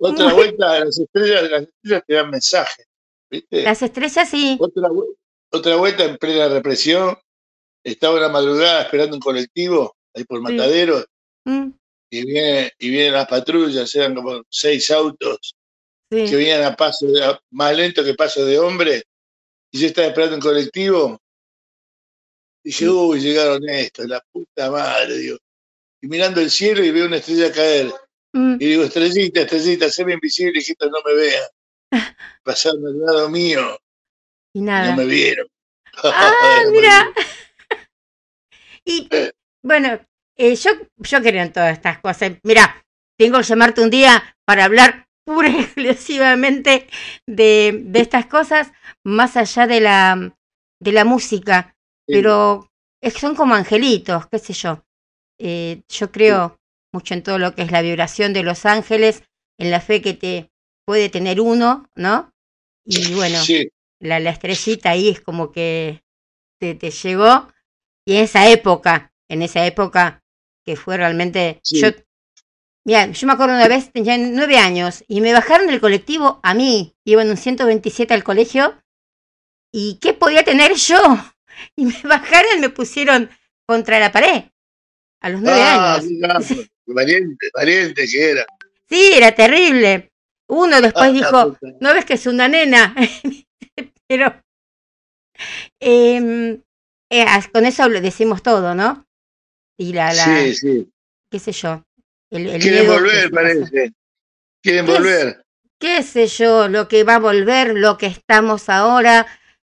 Otra 0.00 0.24
Muy- 0.26 0.34
vuelta, 0.34 0.80
las 0.84 0.98
estrellas, 0.98 1.42
las 1.50 1.62
estrellas 1.62 2.02
te 2.06 2.14
dan 2.14 2.30
mensajes. 2.30 2.86
¿Viste? 3.30 3.62
las 3.62 3.82
estrellas 3.82 4.28
sí. 4.28 4.56
Otra, 4.58 4.88
vu- 4.88 5.14
otra 5.52 5.76
vuelta 5.76 6.02
en 6.04 6.16
plena 6.16 6.48
represión, 6.48 7.16
estaba 7.84 8.16
en 8.16 8.22
la 8.22 8.28
madrugada 8.30 8.82
esperando 8.82 9.16
un 9.16 9.20
colectivo 9.20 9.94
ahí 10.18 10.24
por 10.24 10.38
Sí. 10.38 10.42
Matadero 10.44 11.04
Mm, 11.44 11.70
y, 12.10 12.24
viene, 12.26 12.72
y 12.78 12.90
vienen 12.90 13.12
las 13.14 13.26
patrullas, 13.26 13.94
eran 13.94 14.14
como 14.14 14.42
seis 14.50 14.90
autos 14.90 15.54
que 16.10 16.26
sí. 16.28 16.34
venían 16.36 16.62
a 16.64 16.74
paso 16.76 17.06
de- 17.06 17.24
a- 17.24 17.40
más 17.50 17.74
lento 17.76 18.02
que 18.04 18.14
paso 18.14 18.44
de 18.44 18.58
hombre 18.58 19.02
y 19.72 19.78
yo 19.80 19.86
estaba 19.86 20.08
esperando 20.08 20.36
un 20.36 20.42
colectivo 20.42 21.18
y 22.64 22.68
dije, 22.70 22.84
Sí. 22.84 22.88
uy, 22.90 23.20
llegaron 23.20 23.66
estos, 23.68 24.06
la 24.06 24.20
puta 24.32 24.70
madre, 24.70 25.16
digo. 25.16 25.38
Y 26.02 26.08
mirando 26.08 26.40
el 26.40 26.50
cielo 26.50 26.84
y 26.84 26.90
veo 26.90 27.06
una 27.06 27.16
estrella 27.16 27.50
caer. 27.52 27.92
Mm, 28.34 28.56
Y 28.60 28.66
digo, 28.66 28.84
estrellita, 28.84 29.40
estrellita, 29.42 29.90
séme 29.90 30.12
invisible 30.14 30.58
estos 30.60 30.90
no 30.90 30.98
me 31.04 31.14
vean. 31.14 31.48
Pasando 32.42 32.88
al 32.88 32.98
lado 33.00 33.28
mío 33.30 33.78
y 34.54 34.58
y 34.58 34.62
nada. 34.62 34.90
no 34.90 34.96
me 34.96 35.06
vieron. 35.06 35.46
Ah, 36.04 36.60
mira. 36.72 37.12
Y 38.84 39.08
bueno, 39.62 40.00
eh, 40.38 40.54
yo, 40.56 40.70
yo 40.98 41.20
creo 41.22 41.42
en 41.42 41.52
todas 41.52 41.72
estas 41.72 41.98
cosas. 41.98 42.32
Mira, 42.42 42.84
tengo 43.18 43.38
que 43.38 43.44
llamarte 43.44 43.82
un 43.82 43.90
día 43.90 44.36
para 44.46 44.64
hablar 44.64 45.06
pura 45.24 45.48
y 45.48 45.58
exclusivamente 45.60 46.88
de, 47.26 47.80
de 47.84 48.00
estas 48.00 48.26
cosas, 48.26 48.72
más 49.04 49.36
allá 49.36 49.66
de 49.66 49.80
la, 49.80 50.34
de 50.80 50.92
la 50.92 51.04
música. 51.04 51.74
Pero 52.06 52.70
es 53.02 53.14
son 53.14 53.34
como 53.34 53.54
angelitos, 53.54 54.26
qué 54.28 54.38
sé 54.38 54.52
yo. 54.54 54.84
Eh, 55.38 55.82
yo 55.88 56.10
creo 56.10 56.58
mucho 56.92 57.14
en 57.14 57.22
todo 57.22 57.38
lo 57.38 57.54
que 57.54 57.62
es 57.62 57.70
la 57.70 57.82
vibración 57.82 58.32
de 58.32 58.42
los 58.42 58.64
ángeles, 58.66 59.22
en 59.58 59.70
la 59.70 59.80
fe 59.80 60.00
que 60.00 60.14
te 60.14 60.50
puede 60.86 61.10
tener 61.10 61.40
uno, 61.40 61.88
¿no? 61.94 62.32
Y 62.86 63.14
bueno, 63.14 63.38
Sí, 63.38 63.68
la, 64.00 64.20
la 64.20 64.30
estrellita 64.30 64.90
ahí 64.90 65.10
es 65.10 65.20
como 65.20 65.52
que 65.52 66.02
te, 66.60 66.74
te 66.74 66.90
llegó. 66.90 67.48
Y 68.06 68.16
en 68.16 68.24
esa 68.24 68.48
época, 68.48 69.12
en 69.28 69.42
esa 69.42 69.66
época 69.66 70.17
que 70.68 70.76
fue 70.76 70.98
realmente. 70.98 71.60
Sí. 71.62 71.80
Yo, 71.80 71.88
mira, 72.84 73.10
yo 73.10 73.26
me 73.26 73.32
acuerdo 73.32 73.54
una 73.54 73.68
vez, 73.68 73.90
tenía 73.90 74.18
nueve 74.18 74.58
años, 74.58 75.02
y 75.08 75.22
me 75.22 75.32
bajaron 75.32 75.66
del 75.66 75.80
colectivo 75.80 76.40
a 76.42 76.52
mí. 76.52 76.94
Iba 77.06 77.22
en 77.22 77.30
un 77.30 77.38
127 77.38 78.12
al 78.12 78.22
colegio. 78.22 78.78
¿Y 79.72 79.98
qué 79.98 80.12
podía 80.12 80.44
tener 80.44 80.74
yo? 80.74 80.98
Y 81.74 81.86
me 81.86 82.00
bajaron 82.04 82.58
y 82.58 82.60
me 82.60 82.70
pusieron 82.70 83.30
contra 83.66 83.98
la 83.98 84.12
pared. 84.12 84.44
A 85.20 85.30
los 85.30 85.40
nueve 85.40 85.60
ah, 85.60 85.94
años. 85.94 86.04
mirá, 86.04 86.38
valiente, 86.86 87.48
valiente 87.52 88.06
que 88.06 88.30
era. 88.30 88.46
Sí, 88.88 89.10
era 89.14 89.34
terrible. 89.34 90.12
Uno 90.48 90.80
después 90.80 91.06
Ah, 91.06 91.12
dijo, 91.12 91.58
no 91.80 91.94
ves 91.94 92.04
que 92.04 92.14
es 92.14 92.26
una 92.26 92.46
nena, 92.46 92.94
pero 94.06 94.40
em, 95.80 96.62
eh, 97.10 97.26
con 97.52 97.66
eso 97.66 97.88
decimos 97.88 98.42
todo, 98.42 98.74
¿no? 98.76 99.07
Y 99.78 99.92
la, 99.94 100.12
la 100.12 100.44
Sí, 100.44 100.54
sí. 100.54 100.92
qué 101.30 101.38
sé 101.38 101.52
yo, 101.52 101.84
el, 102.30 102.48
el 102.48 102.62
Quieren 102.62 102.86
miedo 102.86 102.94
volver, 102.94 103.30
parece. 103.30 103.92
Quieren 104.62 104.86
¿Qué 104.86 104.98
es? 104.98 105.08
volver. 105.08 105.44
qué 105.80 106.02
sé 106.02 106.26
yo, 106.26 106.68
lo 106.68 106.88
que 106.88 107.04
va 107.04 107.16
a 107.16 107.18
volver, 107.20 107.74
lo 107.74 107.98
que 107.98 108.06
estamos 108.06 108.68
ahora. 108.68 109.26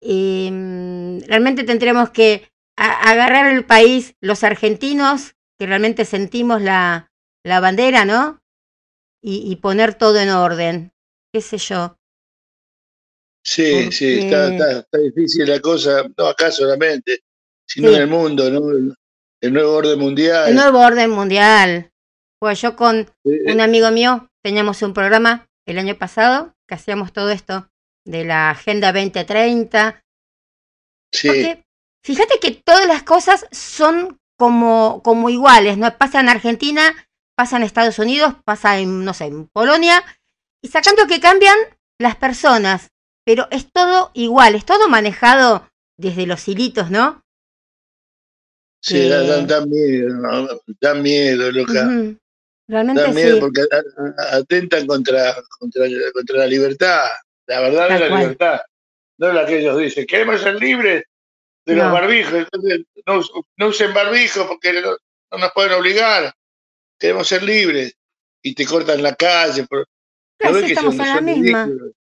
em, 0.04 1.20
realmente 1.28 1.62
tendremos 1.64 2.10
que 2.10 2.50
a- 2.76 3.10
agarrar 3.10 3.52
el 3.52 3.64
país, 3.64 4.16
los 4.20 4.42
argentinos, 4.44 5.36
que 5.58 5.66
realmente 5.66 6.04
sentimos 6.04 6.60
la, 6.60 7.12
la 7.44 7.60
bandera, 7.60 8.04
¿no? 8.04 8.42
Y, 9.22 9.50
y 9.50 9.56
poner 9.56 9.94
todo 9.94 10.18
en 10.20 10.30
orden, 10.30 10.92
qué 11.32 11.40
sé 11.40 11.58
yo. 11.58 11.98
Sí, 13.44 13.90
sí, 13.92 14.18
está, 14.18 14.48
está, 14.48 14.80
está 14.80 14.98
difícil 14.98 15.48
la 15.48 15.60
cosa, 15.60 16.04
no 16.16 16.26
acá 16.26 16.50
solamente, 16.50 17.20
sino 17.66 17.88
Sí. 17.88 17.94
en 17.94 18.02
el 18.02 18.06
mundo, 18.08 18.50
¿no? 18.50 18.94
El, 19.42 19.52
nuevo 19.52 19.72
orden 19.72 19.98
mundial. 19.98 20.48
El 20.48 20.54
nuevo 20.54 20.78
orden 20.78 21.10
mundial. 21.10 21.92
Pues 22.38 22.60
yo 22.60 22.76
con 22.76 23.10
Eh, 23.24 23.52
un 23.52 23.60
amigo 23.60 23.90
mío 23.90 24.30
teníamos 24.42 24.80
un 24.82 24.94
programa 24.94 25.48
el 25.66 25.78
año 25.78 25.96
pasado 25.96 26.54
que 26.66 26.74
hacíamos 26.74 27.12
todo 27.12 27.30
esto 27.30 27.68
de 28.04 28.24
la 28.24 28.50
Agenda 28.50 28.92
2030. 28.92 30.02
sí, 31.12 31.28
Porque 31.28 31.64
fíjate 32.02 32.38
que 32.40 32.52
todas 32.52 32.86
las 32.86 33.02
cosas 33.02 33.46
son 33.52 34.18
como, 34.38 35.02
como 35.04 35.28
iguales, 35.28 35.76
¿no? 35.78 35.96
Pasa 35.98 36.20
en 36.20 36.28
Argentina, 36.28 36.92
pasa 37.36 37.56
en 37.56 37.62
Estados 37.62 37.98
Unidos, 37.98 38.34
pasa 38.44 38.78
en, 38.78 39.04
no 39.04 39.14
sé, 39.14 39.26
en 39.26 39.46
Polonia, 39.46 40.02
y 40.62 40.68
sacando 40.68 41.06
que 41.06 41.20
cambian 41.20 41.56
las 41.98 42.16
personas, 42.16 42.90
pero 43.24 43.46
es 43.50 43.70
todo 43.70 44.10
igual, 44.14 44.54
es 44.54 44.64
todo 44.64 44.88
manejado 44.88 45.68
desde 45.96 46.26
los 46.26 46.48
hilitos, 46.48 46.90
¿no? 46.90 47.21
Sí, 48.82 48.94
que- 48.94 49.08
da, 49.08 49.40
da- 49.46 49.66
miedo, 49.66 50.08
¿no? 50.14 50.48
da 50.80 50.94
miedo, 50.94 51.50
loca. 51.52 51.86
Ujú. 51.86 52.18
Realmente 52.68 53.02
Da 53.02 53.08
miedo 53.08 53.34
sí. 53.36 53.40
porque 53.40 53.60
a- 53.62 54.22
a- 54.22 54.36
atentan 54.38 54.86
contra, 54.86 55.34
contra, 55.58 55.84
contra 56.12 56.36
la 56.38 56.46
libertad, 56.46 57.04
la 57.46 57.60
verdad 57.60 57.88
Tal 57.88 57.92
es 57.96 58.00
la 58.00 58.08
cual. 58.08 58.20
libertad, 58.20 58.60
no 59.18 59.32
la 59.32 59.46
que 59.46 59.58
ellos 59.58 59.78
dicen, 59.78 60.06
queremos 60.06 60.40
ser 60.40 60.56
libres, 60.56 61.04
de 61.64 61.76
los 61.76 61.92
barbijos. 61.92 62.32
Entonces, 62.34 62.80
no, 63.06 63.20
no 63.56 63.66
usen 63.68 63.94
barbijo 63.94 64.48
porque 64.48 64.72
no, 64.80 64.96
no 65.30 65.38
nos 65.38 65.52
pueden 65.52 65.72
obligar. 65.72 66.32
Queremos 66.98 67.28
ser 67.28 67.42
libres. 67.44 67.94
Y 68.42 68.54
te 68.56 68.66
cortan 68.66 69.00
la 69.02 69.14
calle. 69.14 69.64
Por, 69.68 69.86
Claro, 70.40 70.56
¿no 70.60 70.66
sí, 70.66 70.72
estamos 70.72 70.96
son- 70.96 71.06
en 71.06 71.14
la 71.14 71.20
misma. 71.20 71.64
ridículos? 71.66 71.92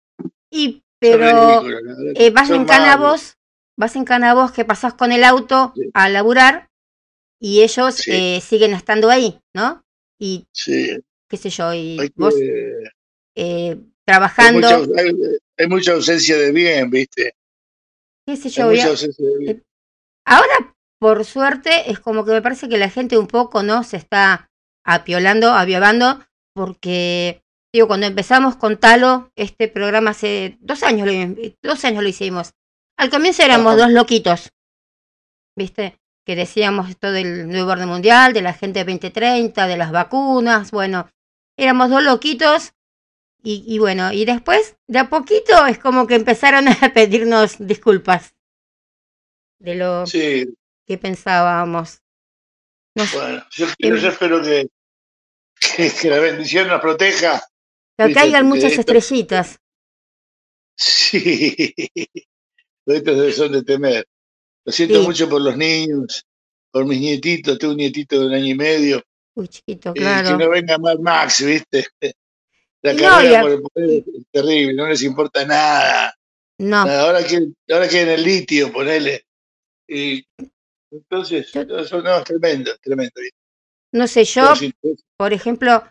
Y, 0.49 0.83
pero 0.97 1.63
eh, 2.15 2.31
vas 2.31 2.49
en 2.49 2.65
Canavos, 2.65 3.03
malos. 3.05 3.37
vas 3.77 3.95
en 3.95 4.03
Canavos 4.05 4.51
que 4.51 4.65
pasás 4.65 4.95
con 4.95 5.11
el 5.11 5.23
auto 5.23 5.73
Sí. 5.75 5.91
a 5.93 6.09
laburar 6.09 6.69
y 7.41 7.61
ellos 7.63 7.95
Sí. 7.95 8.11
eh, 8.13 8.41
siguen 8.41 8.73
estando 8.73 9.09
ahí, 9.09 9.39
¿no? 9.55 9.83
Y 10.19 10.45
Sí, 10.53 10.99
qué 11.27 11.37
sé 11.37 11.49
yo, 11.49 11.73
y 11.73 11.99
hay, 11.99 12.09
que- 12.09 12.13
vos 12.15 12.35
eh, 12.39 12.91
hay 13.35 13.81
trabajando, 14.05 14.59
mucha, 14.85 15.01
hay- 15.01 15.37
hay 15.57 15.67
mucha 15.67 15.93
ausencia 15.93 16.37
de 16.37 16.51
bien, 16.51 16.89
¿viste? 16.89 17.33
qué 18.27 18.35
sé 18.37 18.47
Hay 18.49 18.53
yo, 18.53 18.69
mucha 18.69 18.87
ausencia 18.89 19.25
de 19.27 19.37
bien. 19.39 19.63
Ahora, 20.25 20.75
por 20.99 21.25
suerte, 21.25 21.89
es 21.91 21.99
como 21.99 22.23
que 22.23 22.31
me 22.31 22.41
parece 22.43 22.69
que 22.69 22.77
la 22.77 22.89
gente 22.89 23.17
un 23.17 23.27
poco, 23.27 23.63
¿no? 23.63 23.83
Se 23.83 23.97
está 23.97 24.49
apiolando, 24.85 25.49
aviavando, 25.51 26.23
porque, 26.53 27.41
digo, 27.73 27.87
cuando 27.87 28.05
empezamos 28.05 28.55
con 28.55 28.77
Talo, 28.79 29.31
este 29.35 29.67
programa 29.67 30.11
hace 30.11 30.57
dos 30.61 30.83
años 30.83 31.07
lo, 31.07 31.13
dos 31.63 31.83
años 31.85 32.03
lo 32.03 32.09
hicimos. 32.09 32.51
Al 32.99 33.09
comienzo 33.09 33.41
éramos 33.41 33.73
Ajá. 33.73 33.83
dos 33.85 33.91
loquitos, 33.93 34.49
¿viste? 35.57 35.97
Que 36.25 36.35
decíamos 36.35 36.89
esto 36.89 37.11
del 37.11 37.47
nuevo 37.47 37.71
orden 37.71 37.89
mundial, 37.89 38.33
de 38.33 38.41
la 38.41 38.53
gente 38.53 38.83
2030, 38.83 39.67
de 39.67 39.77
las 39.77 39.91
vacunas, 39.91 40.71
bueno, 40.71 41.09
éramos 41.57 41.89
dos 41.89 42.03
loquitos 42.03 42.73
y, 43.43 43.63
y 43.67 43.79
bueno, 43.79 44.11
y 44.13 44.25
después, 44.25 44.75
de 44.87 44.99
a 44.99 45.09
poquito, 45.09 45.65
es 45.65 45.79
como 45.79 46.05
que 46.05 46.15
empezaron 46.15 46.65
a 46.81 46.93
pedirnos 46.93 47.55
disculpas 47.59 48.35
de 49.59 49.75
lo 49.75 50.05
Sí, 50.05 50.45
que 50.87 50.97
pensábamos. 50.97 52.01
Bueno, 52.95 53.43
yo, 53.51 53.67
yo 53.79 53.95
espero 54.09 54.41
que, 54.41 54.67
que, 55.75 55.91
que 55.91 56.09
la 56.09 56.19
bendición 56.19 56.67
nos 56.67 56.81
proteja. 56.81 57.41
que 57.97 58.13
caigan 58.13 58.47
muchas 58.47 58.73
esto- 58.73 58.81
estrellitas. 58.81 59.57
Sí, 60.83 61.73
estos 62.87 63.35
son 63.35 63.51
de 63.51 63.63
temer. 63.63 64.07
Lo 64.65 64.71
siento 64.71 64.99
Sí. 65.01 65.07
mucho 65.07 65.29
por 65.29 65.41
los 65.41 65.57
niños, 65.57 66.23
por 66.71 66.85
mis 66.85 66.99
nietitos. 66.99 67.57
Tengo 67.57 67.73
un 67.73 67.77
nietito 67.77 68.19
de 68.19 68.25
un 68.27 68.33
año 68.33 68.45
y 68.47 68.55
medio. 68.55 69.03
Uy, 69.35 69.47
chiquito, 69.47 69.89
Eh, 69.91 69.93
claro. 69.99 70.37
que 70.37 70.43
no 70.43 70.49
venga 70.49 70.77
Mad 70.77 70.99
Max, 70.99 71.43
¿viste? 71.43 71.87
La 72.83 72.93
no, 72.93 72.99
carrera 72.99 73.41
por 73.41 73.51
el 73.51 73.61
poder 73.61 73.89
es 73.89 74.25
terrible, 74.31 74.73
no 74.73 74.87
les 74.87 75.03
importa 75.03 75.45
nada. 75.45 76.13
No, 76.57 76.85
Nada, 76.85 77.03
Ahora 77.03 77.23
quieren, 77.23 77.55
ahora 77.71 77.87
quieren 77.87 78.13
el 78.13 78.23
litio, 78.23 78.71
ponele. 78.71 79.25
Y 79.87 80.25
entonces, 80.91 81.51
Yo- 81.53 81.61
eso 81.79 82.01
no, 82.01 82.17
es 82.17 82.23
tremendo, 82.23 82.71
es 82.71 82.79
tremendo. 82.81 83.13
no 83.93 84.07
sé, 84.07 84.25
yo, 84.25 84.53
por 85.17 85.33
ejemplo, 85.33 85.83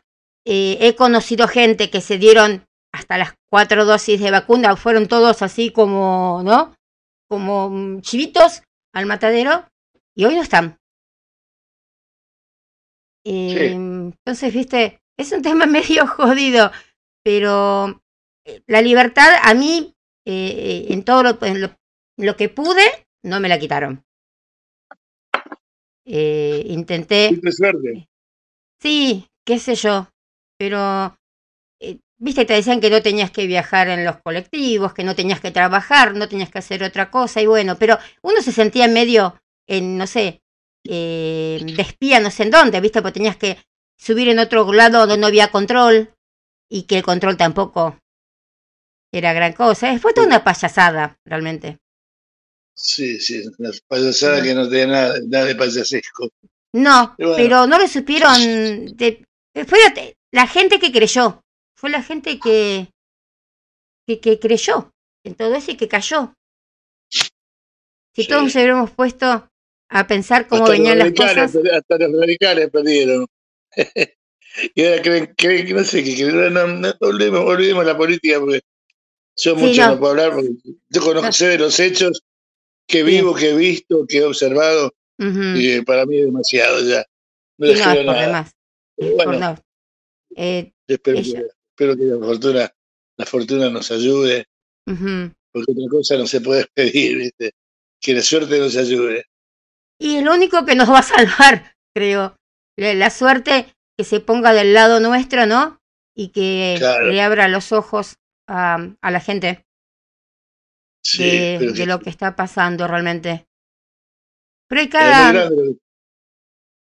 eh, 0.45 0.79
he 0.81 0.95
conocido 0.97 1.47
gente 1.49 1.91
que 1.91 2.01
se 2.01 2.19
dieron 2.19 2.65
hasta 2.93 3.19
las 3.19 3.35
cuatro 3.51 3.85
dosis 3.85 4.21
de 4.21 4.31
vacuna, 4.31 4.75
fueron 4.77 5.07
todos 5.07 5.43
así 5.43 5.71
como, 5.71 6.43
¿no? 6.45 6.75
Como 7.31 7.71
mm, 7.71 8.01
chivitos 8.01 8.63
al 8.93 9.07
matadero 9.07 9.69
y 10.17 10.25
hoy 10.25 10.35
no 10.35 10.43
están. 10.43 10.79
Eh, 13.25 13.73
Entonces, 13.73 14.53
viste, 14.53 15.01
es 15.19 15.33
un 15.33 15.43
tema 15.43 15.67
medio 15.67 16.07
jodido, 16.07 16.73
pero 17.25 18.03
eh, 18.47 18.63
la 18.67 18.83
libertad 18.83 19.29
a 19.43 19.55
mí, 19.55 19.95
eh, 20.27 20.33
eh, 20.35 20.87
en 20.93 21.05
todo 21.05 21.23
lo, 21.23 21.43
en 21.45 21.61
lo, 21.61 21.69
lo 22.19 22.37
que 22.37 22.49
pude, 22.49 23.07
no 23.25 23.39
me 23.41 23.49
la 23.49 23.59
quitaron. 23.59 24.05
Eh, 26.07 26.65
intenté 26.67 27.31
suerte. 27.53 28.09
Sí, 28.81 29.27
qué 29.47 29.59
sé 29.59 29.75
yo, 29.75 30.09
pero 30.59 31.15
viste, 32.21 32.45
te 32.45 32.55
decían 32.55 32.81
que 32.81 32.91
no 32.91 33.03
tenías 33.03 33.31
que 33.31 33.47
viajar 33.47 33.89
en 33.89 34.05
los 34.05 34.19
colectivos, 34.19 34.93
que 34.93 35.03
no 35.03 35.17
tenías 35.17 35.41
que 35.41 35.51
trabajar, 35.51 36.15
no 36.15 36.29
tenías 36.29 36.51
que 36.51 36.59
hacer 36.59 36.83
otra 36.85 37.11
cosa, 37.11 37.41
y 37.41 37.47
bueno, 37.47 37.77
pero 37.79 37.99
uno 38.23 38.41
se 38.43 38.53
sentía 38.53 38.87
medio 38.87 39.41
en, 39.67 39.97
no 39.97 40.07
sé, 40.07 40.43
eh, 40.85 41.61
de 41.63 41.83
espía, 41.83 42.21
no 42.21 42.31
sé 42.31 42.45
en 42.45 42.51
dónde, 42.51 42.81
viste, 42.81 43.03
porque 43.03 43.19
tenías 43.19 43.37
que 43.37 43.59
subir 43.99 44.29
en 44.29 44.39
otro 44.39 44.71
lado 44.73 45.01
donde 45.01 45.19
no 45.19 45.27
había 45.27 45.51
control 45.51 46.15
y 46.71 46.83
que 46.83 46.99
el 46.99 47.03
control 47.03 47.37
tampoco 47.37 47.99
era 49.13 49.33
gran 49.33 49.53
cosa. 49.53 49.99
Fue 49.99 50.15
toda 50.15 50.27
una 50.27 50.45
payasada, 50.45 51.19
realmente. 51.25 51.79
Sí, 52.75 53.19
sí, 53.19 53.43
una 53.59 53.71
payasada 53.89 54.43
que 54.43 54.55
no 54.55 54.69
tenía 54.69 54.87
nada, 54.87 55.19
nada 55.27 55.45
de 55.47 55.55
payasesco. 55.55 56.31
No, 56.73 57.15
bueno. 57.19 57.35
pero 57.37 57.67
no 57.67 57.79
lo 57.79 57.89
supieron. 57.89 58.97
De, 58.97 59.25
fue 59.67 59.79
la 60.33 60.47
gente 60.47 60.79
que 60.79 60.93
creyó. 60.93 61.43
Fue 61.81 61.89
la 61.89 62.03
gente 62.03 62.39
que, 62.39 62.89
que, 64.07 64.21
que 64.21 64.39
creyó 64.39 64.93
en 65.25 65.35
todo 65.35 65.55
eso 65.55 65.71
y 65.71 65.77
que 65.79 65.89
cayó. 65.89 66.35
Si 67.11 67.31
Sí. 68.25 68.29
todos 68.29 68.43
nos 68.45 68.55
hubiéramos 68.55 68.91
puesto 68.91 69.49
a 69.89 70.07
pensar 70.07 70.47
cómo 70.47 70.65
hasta 70.65 70.73
venían 70.73 70.99
las 70.99 71.13
cosas. 71.13 71.57
Hasta 71.57 71.99
los 71.99 72.21
radicales 72.21 72.69
perdieron. 72.71 73.27
y 74.75 74.85
ahora 74.85 75.01
creen, 75.03 75.35
creen 75.37 75.67
que 75.67 75.73
no 75.73 75.85
sé, 75.85 76.05
que, 76.05 76.25
no, 76.25 76.51
no, 76.51 76.67
no, 76.67 76.93
olvidemos, 77.01 77.41
olvidemos 77.47 77.87
la 77.87 77.97
política 77.97 78.39
porque 78.41 78.61
yo 79.37 79.55
Sí, 79.57 79.61
mucho 79.63 79.87
no. 79.87 79.99
puedo 79.99 80.11
hablar 80.11 80.35
porque 80.35 80.51
yo 80.91 81.01
conozco, 81.01 81.33
sé 81.33 81.49
de 81.49 81.59
los 81.59 81.81
hechos 81.81 82.23
que 82.87 82.99
Sí. 82.99 83.05
vivo, 83.05 83.35
que 83.35 83.51
he 83.51 83.57
visto, 83.57 84.05
que 84.07 84.19
he 84.19 84.25
observado 84.25 84.93
y 85.19 85.71
eh, 85.71 85.83
para 85.83 86.05
mí 86.05 86.19
es 86.19 86.27
demasiado 86.27 86.81
ya. 86.83 87.07
No 87.57 87.67
Sí, 87.69 87.73
no, 87.75 87.95
por 87.95 88.05
nada. 88.05 88.27
demás. 88.27 88.53
Por 88.97 89.39
no. 89.39 89.57
Eh, 90.37 90.73
espero 91.81 91.97
que 91.97 92.05
la 92.05 92.19
fortuna, 92.27 92.71
la 93.17 93.27
fortuna 93.27 93.71
nos 93.71 93.91
ayude, 93.91 94.47
porque 94.85 95.73
otra 95.73 95.89
cosa 95.91 96.17
no 96.17 96.27
se 96.27 96.41
puede 96.41 96.67
pedir, 96.75 97.17
¿viste? 97.19 97.53
Que 98.01 98.15
la 98.15 98.23
suerte 98.23 98.59
nos 98.59 98.77
ayude. 98.77 99.25
Y 99.99 100.17
es 100.17 100.25
lo 100.25 100.35
único 100.35 100.65
que 100.65 100.75
nos 100.75 100.91
va 100.91 100.99
a 100.99 101.03
salvar, 101.03 101.77
creo. 101.95 102.37
La, 102.79 102.95
la 102.95 103.11
suerte 103.11 103.75
que 103.99 104.05
se 104.05 104.21
ponga 104.21 104.53
del 104.53 104.73
lado 104.75 105.01
nuestro, 105.01 105.47
¿no? 105.47 105.79
Y 106.15 106.29
que 106.29 106.77
Claro. 106.79 107.07
le 107.07 107.21
abra 107.21 107.49
los 107.49 107.73
ojos 107.73 108.17
a, 108.49 108.79
a 109.01 109.11
la 109.11 109.21
gente. 109.21 109.65
Sí, 111.03 111.23
de, 111.23 111.87
lo 111.87 112.01
que 112.01 112.11
está 112.11 112.37
pasando 112.37 112.87
realmente. 112.87 113.47
Pero 114.69 114.83
hay 114.83 114.89
cada, 114.89 115.51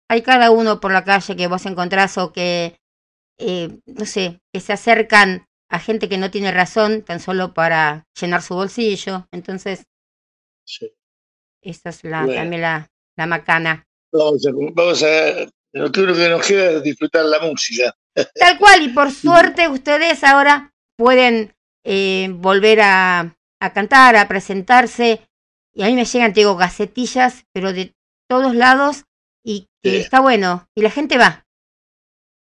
hay 0.09 0.23
cada 0.23 0.51
uno 0.51 0.81
por 0.81 0.93
la 0.93 1.05
calle 1.05 1.37
que 1.37 1.47
vos 1.47 1.67
encontrás 1.67 2.19
o 2.19 2.33
que, 2.33 2.81
eh, 3.39 3.79
no 3.87 4.05
sé, 4.07 4.41
que 4.53 4.61
se 4.61 4.73
acercan 4.73 5.47
a 5.71 5.79
gente 5.79 6.09
que 6.09 6.19
no 6.19 6.31
tiene 6.31 6.51
razón 6.51 7.03
tan 7.03 7.21
solo 7.21 7.55
para 7.55 8.07
llenar 8.19 8.43
su 8.43 8.55
bolsillo. 8.55 9.29
Entonces, 9.33 9.85
sí. 10.65 10.93
esa 11.63 11.91
es 11.91 12.05
la, 12.05 12.25
Bueno. 12.25 12.41
también 12.41 12.63
la, 12.63 12.91
la 13.17 13.27
macana. 13.27 13.87
Vamos 14.13 14.47
a, 14.47 14.51
vamos 14.73 15.03
a, 15.03 15.47
lo 15.73 15.93
que 15.93 16.01
nos 16.03 16.47
queda 16.47 16.71
es 16.73 16.83
disfrutar 16.83 17.25
la 17.27 17.41
música. 17.41 17.95
Tal 18.35 18.59
cual, 18.59 18.83
y 18.83 18.89
por 18.89 19.11
suerte 19.13 19.69
ustedes 19.69 20.25
ahora 20.25 20.73
pueden 20.97 21.55
eh, 21.85 22.29
volver 22.33 22.81
a, 22.81 23.37
a 23.61 23.73
cantar, 23.73 24.17
a 24.17 24.27
presentarse. 24.29 25.21
Y 25.75 25.83
a 25.83 25.87
mí 25.87 25.95
me 25.95 26.05
llegan, 26.07 26.33
te 26.33 26.41
digo, 26.41 26.57
gacetillas, 26.57 27.45
pero 27.53 27.73
de 27.73 27.95
todos 28.29 28.55
lados, 28.55 29.05
y 29.45 29.69
que 29.83 29.91
Sí. 29.91 29.97
está 29.99 30.21
bueno. 30.21 30.67
Y 30.75 30.81
la 30.83 30.91
gente 30.91 31.19
va. 31.19 31.45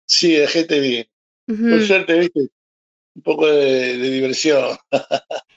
Sí, 0.09 0.37
la 0.39 0.49
gente 0.49 0.81
bien. 0.81 1.07
Por 1.69 1.83
suerte, 1.83 2.19
viste, 2.19 2.41
un 3.17 3.23
poco 3.23 3.47
de, 3.49 3.99
de 3.99 4.11
diversión. 4.11 4.77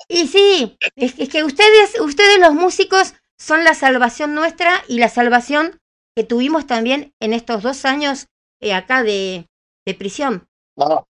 Y 0.09 0.27
sí, 0.27 0.77
es, 0.95 1.17
es 1.19 1.29
que 1.29 1.43
ustedes, 1.43 1.99
ustedes 2.01 2.39
los 2.39 2.53
músicos 2.53 3.13
son 3.39 3.63
la 3.63 3.73
salvación 3.73 4.35
nuestra 4.35 4.83
y 4.87 4.99
la 4.99 5.09
salvación 5.09 5.79
que 6.15 6.23
tuvimos 6.23 6.67
también 6.67 7.13
en 7.19 7.33
estos 7.33 7.63
dos 7.63 7.85
años 7.85 8.27
eh, 8.61 8.73
acá 8.73 9.03
de, 9.03 9.47
de 9.85 9.93
prisión. 9.93 10.47
Ah, 10.77 11.03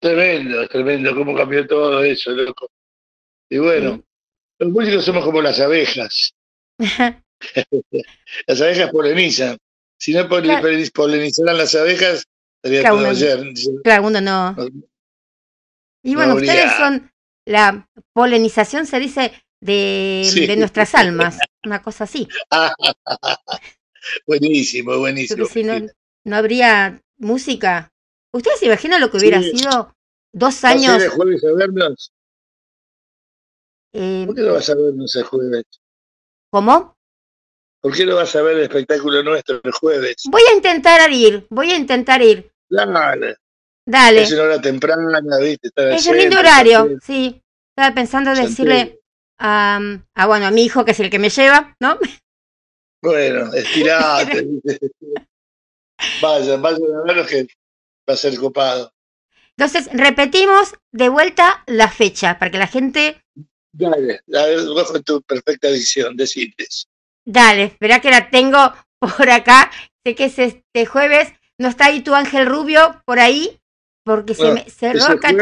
tremendo, 0.00 0.66
tremendo, 0.68 1.14
cómo 1.14 1.36
cambió 1.36 1.66
todo 1.66 2.02
eso, 2.02 2.30
loco. 2.32 2.70
Y 3.50 3.58
bueno, 3.58 4.02
los 4.58 4.70
músicos 4.70 5.04
somos 5.04 5.24
como 5.24 5.42
las 5.42 5.60
abejas. 5.60 6.34
Las 8.46 8.60
abejas 8.60 8.90
polinizan. 8.90 9.58
Si 9.98 10.12
no 10.12 10.28
Claro. 10.28 10.62
polinizaran 10.94 11.58
las 11.58 11.74
abejas, 11.74 12.24
Claro, 12.62 12.96
una- 12.98 13.10
ayer. 13.10 13.52
claro, 13.84 14.06
uno 14.06 14.20
no. 14.20 14.56
Y 16.02 16.12
No 16.12 16.18
bueno, 16.18 16.34
ustedes 16.34 16.72
son 16.76 17.10
la 17.46 17.88
polinización, 18.12 18.86
se 18.86 18.98
dice, 18.98 19.32
de, 19.60 20.28
Sí. 20.30 20.46
de 20.46 20.56
nuestras 20.56 20.94
almas, 20.94 21.38
una 21.64 21.82
cosa 21.82 22.04
así. 22.04 22.28
buenísimo, 24.26 24.96
buenísimo. 24.98 25.38
Porque 25.44 25.52
si 25.52 25.64
no, 25.64 25.74
no 26.24 26.36
habría 26.36 27.02
música. 27.18 27.92
¿Ustedes 28.32 28.60
se 28.60 28.66
imaginan 28.66 29.00
lo 29.00 29.10
que 29.10 29.16
hubiera 29.18 29.40
Sí. 29.42 29.56
sido 29.56 29.94
dos 30.32 30.60
¿Vas 30.60 30.64
años? 30.64 31.02
el 31.02 31.08
jueves 31.10 31.42
a 31.44 31.52
vernos? 31.52 32.12
eh, 33.92 34.24
¿Por 34.26 34.34
qué 34.36 34.42
no 34.42 34.52
vas 34.52 34.68
a 34.68 34.74
vernos 34.74 35.14
el 35.16 35.22
jueves? 35.24 35.64
¿Cómo? 36.50 36.97
¿Por 37.80 37.94
qué 37.94 38.04
no 38.04 38.16
vas 38.16 38.34
a 38.34 38.42
ver 38.42 38.56
el 38.56 38.62
espectáculo 38.64 39.22
nuestro 39.22 39.60
el 39.62 39.72
jueves? 39.72 40.16
Voy 40.30 40.42
a 40.50 40.54
intentar 40.54 41.10
ir, 41.12 41.46
voy 41.48 41.70
a 41.70 41.76
intentar 41.76 42.20
ir. 42.22 42.50
Dale. 42.68 43.36
Dale. 43.86 44.22
Es 44.22 44.32
una 44.32 44.42
hora 44.42 44.60
temprana, 44.60 45.38
¿viste? 45.40 45.68
Está 45.68 45.84
en 45.84 45.92
Es 45.94 46.06
un 46.06 46.16
lindo 46.18 46.38
horario, 46.38 46.98
sí. 47.02 47.42
Estaba 47.70 47.94
pensando 47.94 48.34
Santiago. 48.34 48.48
decirle 48.50 49.00
a, 49.38 49.80
a, 50.14 50.26
bueno, 50.26 50.46
a 50.46 50.50
mi 50.50 50.64
hijo, 50.64 50.84
que 50.84 50.90
es 50.90 51.00
el 51.00 51.08
que 51.08 51.18
me 51.18 51.30
lleva, 51.30 51.76
¿no? 51.80 51.98
Bueno, 53.00 53.52
estirate. 53.54 54.46
vayan, 56.20 56.60
vayan 56.60 56.94
a 56.96 57.02
verlo 57.04 57.26
que 57.26 57.46
va 58.08 58.14
a 58.14 58.16
ser 58.16 58.36
copado. 58.38 58.92
Entonces, 59.56 59.88
repetimos 59.92 60.74
de 60.92 61.08
vuelta 61.08 61.62
la 61.66 61.88
fecha 61.90 62.38
para 62.38 62.50
que 62.50 62.58
la 62.58 62.66
gente. 62.66 63.22
Dale, 63.72 64.20
a 64.34 64.42
ver, 64.44 64.66
vos 64.66 64.90
con 64.90 65.02
tu 65.02 65.22
perfecta 65.22 65.68
dicción, 65.68 66.16
decides. 66.16 66.88
Dale, 67.28 67.76
verá 67.78 68.00
que 68.00 68.10
la 68.10 68.30
tengo 68.30 68.58
por 69.00 69.28
acá. 69.28 69.70
Sé 70.04 70.14
que 70.14 70.24
es 70.24 70.38
este 70.38 70.86
jueves. 70.86 71.32
¿No 71.58 71.68
está 71.68 71.86
ahí 71.86 72.02
tu 72.02 72.14
ángel 72.14 72.46
rubio 72.46 73.02
por 73.04 73.18
ahí? 73.18 73.58
Porque 74.04 74.34
se 74.34 74.50
me 74.52 74.64
cerró 74.70 75.04
acá. 75.04 75.34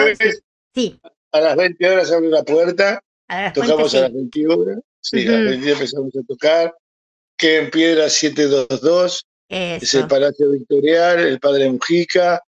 Sí, 0.75 0.99
A 1.33 1.40
las 1.40 1.57
20 1.57 1.88
horas 1.88 2.11
abre 2.11 2.29
la 2.29 2.42
puerta, 2.42 3.01
a 3.29 3.42
las 3.42 3.53
tocamos 3.53 3.94
a 3.94 4.01
las 4.01 4.11
sí. 4.11 4.16
21. 4.16 4.83
Sí, 5.01 5.29
a 5.29 5.31
las 5.31 5.40
Ujú. 5.40 5.49
22 5.51 5.72
empezamos 5.75 6.16
a 6.16 6.22
tocar. 6.27 6.75
Que 7.38 7.59
en 7.59 7.70
Piedra 7.70 8.09
722, 8.09 9.27
es 9.51 9.83
Eso. 9.83 10.01
el 10.01 10.09
Palacio 10.09 10.51
Victorial, 10.51 11.20
el 11.20 11.38
Padre 11.38 11.70
Mujica. 11.70 12.42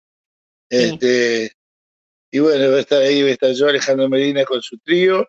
Sí. 0.71 0.77
Este, 0.77 1.53
y 2.31 2.39
bueno, 2.39 2.71
va 2.71 2.77
a 2.77 2.81
estar 2.81 3.03
ahí, 3.03 3.23
va 3.23 3.29
a 3.31 3.33
estar 3.33 3.53
yo, 3.53 3.67
Alejandro 3.69 4.09
Medina 4.09 4.45
con 4.45 4.63
su 4.63 4.79
trío. 4.79 5.27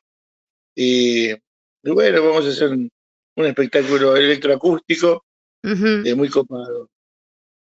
Y, 0.75 1.31
y 1.31 1.89
bueno, 1.91 2.21
vamos 2.23 2.45
a 2.45 2.49
hacer 2.49 2.69
un, 2.69 2.91
un 3.35 3.45
espectáculo 3.45 4.15
electroacústico 4.15 5.25
Ujú. 5.63 6.03
eh, 6.05 6.15
muy 6.15 6.29
copado. 6.29 6.89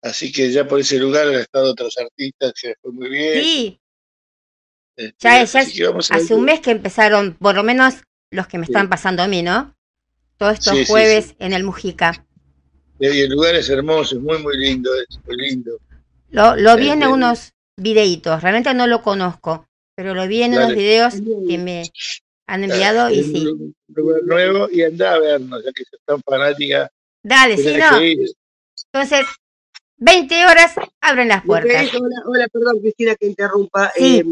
Así 0.02 0.30
que 0.30 0.50
ya 0.52 0.66
por 0.68 0.78
ese 0.80 0.98
lugar 0.98 1.26
han 1.28 1.34
estado 1.34 1.72
otros 1.72 1.96
artistas 1.98 2.52
que 2.60 2.68
les 2.68 2.76
fue 2.80 2.92
muy 2.92 3.08
bien. 3.08 3.42
Sí, 3.42 3.80
Este, 4.96 5.14
ya, 5.18 5.44
ya 5.44 5.60
hace 5.98 6.28
ver. 6.28 6.34
un 6.38 6.44
mes 6.44 6.60
que 6.60 6.70
empezaron, 6.70 7.34
por 7.34 7.54
lo 7.54 7.62
menos 7.62 7.94
los 8.30 8.46
que 8.46 8.58
me 8.58 8.66
Sí. 8.66 8.72
están 8.72 8.88
pasando 8.88 9.22
a 9.22 9.26
mí, 9.28 9.42
¿no? 9.42 9.74
Todos 10.38 10.54
estos 10.54 10.76
Sí, 10.78 10.86
jueves 10.86 11.26
sí. 11.28 11.36
en 11.38 11.52
el 11.52 11.64
Mujica. 11.64 12.24
Y 12.98 13.06
el 13.20 13.30
lugar 13.30 13.54
es 13.56 13.68
hermoso, 13.68 14.16
es 14.16 14.22
muy, 14.22 14.38
muy 14.38 14.56
lindo, 14.56 14.90
es 14.94 15.18
muy 15.26 15.36
lindo. 15.36 15.78
Lo, 16.30 16.56
lo 16.56 16.76
vi 16.76 16.90
en 16.90 17.04
unos 17.06 17.52
videitos, 17.76 18.42
realmente 18.42 18.72
no 18.74 18.86
lo 18.86 19.02
conozco, 19.02 19.66
pero 19.94 20.14
lo 20.14 20.26
vi 20.26 20.42
en 20.42 20.54
unos 20.54 20.74
videos 20.74 21.14
que 21.48 21.58
me 21.58 21.90
han 22.46 22.64
enviado 22.64 23.10
y 23.10 23.22
sí. 23.24 23.74
nuevo 24.24 24.68
y 24.70 24.82
anda 24.82 25.14
a 25.14 25.18
vernos, 25.18 25.64
ya 25.64 25.72
que 25.72 25.84
sos 25.84 26.00
tan 26.04 26.20
fanática. 26.22 26.90
Dale, 27.22 27.56
sí, 27.56 27.76
no. 27.76 27.98
que. 27.98 28.26
Entonces, 28.92 29.26
20 29.96 30.46
horas 30.46 30.74
abren 31.00 31.28
las 31.28 31.42
que 31.42 31.46
puertas. 31.48 31.94
hola, 31.94 32.16
hola, 32.26 32.48
perdón, 32.48 32.80
Cristina, 32.80 33.14
que 33.16 33.26
interrumpa. 33.26 33.92
Sí. 33.96 34.18
Eh, 34.18 34.24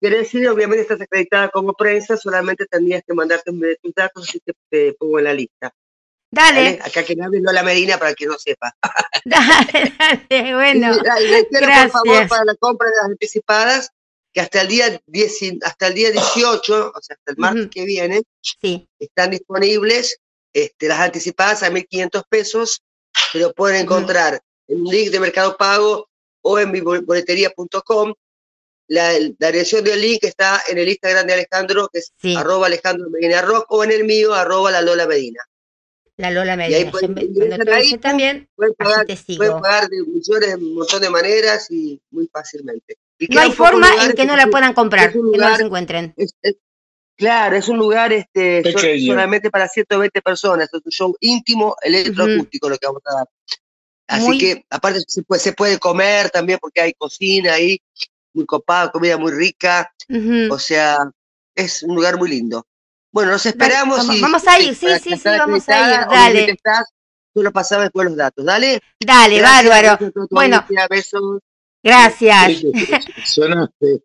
quería 0.00 0.18
decir, 0.18 0.48
obviamente 0.48 0.82
estás 0.82 1.00
acreditada 1.00 1.48
como 1.48 1.74
prensa, 1.74 2.16
solamente 2.16 2.66
tendrías 2.66 3.02
que 3.06 3.14
mandarte 3.14 3.50
un- 3.50 3.64
tus 3.82 3.94
datos, 3.94 4.28
así 4.28 4.40
te, 4.40 4.52
te 4.70 4.92
pongo 4.94 5.18
en 5.18 5.24
la 5.24 5.34
lista. 5.34 5.72
Dale. 6.32 6.78
Acá 6.82 7.02
que 7.02 7.16
nadie 7.16 7.40
no 7.40 7.50
la 7.50 7.64
Medina 7.64 7.98
para 7.98 8.14
quien 8.14 8.30
no 8.30 8.38
sepa. 8.38 8.72
dale, 9.24 9.92
dale, 10.28 10.54
bueno. 10.54 10.94
Y, 10.94 11.26
reitero, 11.26 11.66
gracias. 11.66 11.90
por 11.92 12.06
favor, 12.06 12.28
para 12.28 12.44
la 12.44 12.54
compra 12.54 12.88
de 12.88 12.96
las 12.96 13.04
anticipadas, 13.06 13.90
que 14.32 14.40
hasta 14.40 14.60
el 14.62 14.68
día 14.68 15.00
10 15.06 15.42
y- 15.42 15.58
hasta 15.62 15.88
el 15.88 15.94
día 15.94 16.10
18, 16.10 16.92
o 16.94 17.00
sea, 17.02 17.16
hasta 17.16 17.32
el 17.32 17.36
martes 17.38 17.68
que 17.70 17.84
viene, 17.84 18.22
Sí, 18.40 18.88
están 18.98 19.30
disponibles 19.30 20.18
este, 20.52 20.88
las 20.88 21.00
anticipadas 21.00 21.62
a 21.62 21.70
1.500 21.70 22.22
pesos, 22.28 22.82
se 23.32 23.38
lo 23.38 23.52
pueden 23.52 23.82
encontrar 23.82 24.40
en 24.68 24.80
un 24.82 24.86
link 24.92 25.10
de 25.10 25.20
Mercado 25.20 25.56
Pago 25.56 26.08
o 26.42 26.58
en 26.58 26.70
mi 26.72 26.80
bol- 26.80 27.04
boletería.com. 27.04 28.14
La, 28.88 29.12
la 29.38 29.52
dirección 29.52 29.84
del 29.84 30.00
link 30.00 30.24
está 30.24 30.60
en 30.68 30.78
el 30.78 30.88
Instagram 30.88 31.26
de 31.26 31.34
Alejandro, 31.34 31.88
que 31.92 32.00
es 32.00 32.12
sí, 32.20 32.34
arroba 32.36 32.66
Alejandro 32.66 33.08
Medina 33.10 33.40
Rock, 33.42 33.66
o 33.68 33.84
en 33.84 33.92
el 33.92 34.04
mío, 34.04 34.34
arroba 34.34 34.70
la 34.72 34.82
Lola 34.82 35.06
Medina. 35.06 35.40
la 36.16 36.30
Lola 36.32 36.56
me 36.56 36.68
y 36.70 36.74
ahí 36.74 36.84
pueden- 36.90 37.14
Cuando 37.14 37.20
ingresan 37.32 37.64
te 37.66 37.72
ahí, 37.74 37.82
dice 37.84 37.98
también, 37.98 38.48
Pueden 38.56 38.74
pagar, 38.74 39.06
te 39.06 39.14
pueden 39.16 39.24
sigo. 39.52 39.60
pagar 39.60 39.88
de 39.88 40.02
millones, 40.02 40.54
un 40.56 40.74
montón 40.74 41.00
de 41.02 41.10
maneras 41.10 41.70
y 41.70 42.00
muy 42.10 42.26
fácilmente. 42.26 42.96
Y 43.20 43.34
No 43.34 43.40
hay 43.42 43.52
forma 43.52 43.88
en 44.04 44.12
que 44.14 44.24
no 44.24 44.34
la 44.36 44.46
puedan 44.46 44.72
comprar, 44.72 45.12
que 45.12 45.18
no 45.18 45.24
las 45.32 45.50
lugar- 45.50 45.60
encuentren. 45.60 46.14
es- 46.16 46.34
es- 46.42 46.56
claro, 47.16 47.54
es 47.56 47.68
un 47.68 47.76
lugar 47.78 48.12
este, 48.14 48.62
Pequeño. 48.62 49.12
solamente 49.12 49.50
para 49.50 49.68
120 49.68 50.22
personas, 50.22 50.70
es 50.72 50.80
un 50.84 50.90
show 50.90 51.14
íntimo, 51.20 51.76
electroacústico 51.82 52.68
lo 52.70 52.78
que 52.78 52.86
vamos 52.86 53.02
a 53.06 53.14
dar. 53.16 53.26
Así 54.08 54.26
Muy- 54.26 54.38
que, 54.38 54.64
aparte, 54.70 55.00
se 55.06 55.22
puede, 55.22 55.40
se 55.40 55.52
puede 55.52 55.78
comer 55.78 56.30
también 56.30 56.58
porque 56.60 56.80
hay 56.80 56.94
cocina 56.94 57.52
ahí, 57.54 57.78
muy 58.32 58.46
copada, 58.46 58.90
comida 58.90 59.16
muy 59.18 59.32
rica, 59.32 59.92
o 60.50 60.58
sea, 60.58 60.98
es 61.54 61.82
un 61.82 61.94
lugar 61.94 62.16
muy 62.16 62.30
lindo. 62.30 62.66
Bueno, 63.12 63.32
nos 63.32 63.44
esperamos 63.44 63.98
vamos- 63.98 64.16
y 64.16 64.20
vamos 64.20 64.46
a 64.46 64.58
ir, 64.60 64.74
sí, 64.74 64.86
sí, 65.02 65.16
sí, 65.16 65.22
vamos 65.24 65.68
a 65.68 65.78
ir, 65.90 66.08
dale. 66.08 66.50
estás, 66.52 66.84
tú 67.34 67.42
lo 67.42 67.52
pasabas 67.52 67.84
después 67.86 68.06
los 68.08 68.16
datos, 68.16 68.44
¿dale? 68.44 68.80
Dale, 68.98 69.38
Gracias, 69.38 69.68
bárbaro. 69.68 70.12
Bueno. 70.30 70.64
besos. 70.88 71.40
Gracias. 71.82 72.62
Sonaste. 73.24 74.02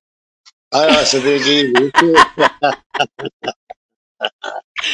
Ahora 0.71 0.93
vas 0.95 1.13
a 1.13 1.19
tener 1.19 1.41
que 1.43 1.53
ir. 1.53 1.73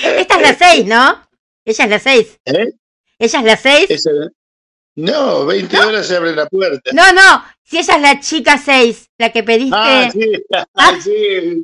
Esta 0.04 0.36
es 0.36 0.42
la 0.42 0.54
6, 0.56 0.86
¿no? 0.86 1.28
Ella 1.66 1.84
es 1.86 1.90
la 1.90 2.00
6. 2.00 2.40
¿Eh? 2.46 2.74
Ella 3.20 3.40
es 3.40 3.46
la 3.46 3.58
6. 3.58 3.86
Esa- 3.92 4.10
No, 4.96 5.46
20 5.46 5.78
horas 5.80 6.08
se 6.08 6.18
abre 6.18 6.36
la 6.36 6.48
puerta. 6.48 6.92
No, 6.94 7.14
no, 7.14 7.44
si 7.64 7.78
ella 7.80 7.96
es 7.96 8.02
la 8.02 8.20
chica 8.20 8.58
6, 8.58 9.10
la 9.18 9.32
que 9.32 9.44
pediste. 9.44 9.76
Ah, 9.78 10.10
sí, 10.12 10.32
Ah. 10.76 10.98
sí. 11.02 11.64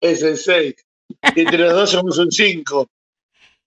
Es 0.00 0.22
el 0.22 0.36
6. 0.38 0.74
Entre 1.36 1.58
los 1.58 1.72
dos 1.74 1.90
somos 1.90 2.18
un 2.18 2.30
5. 2.30 2.88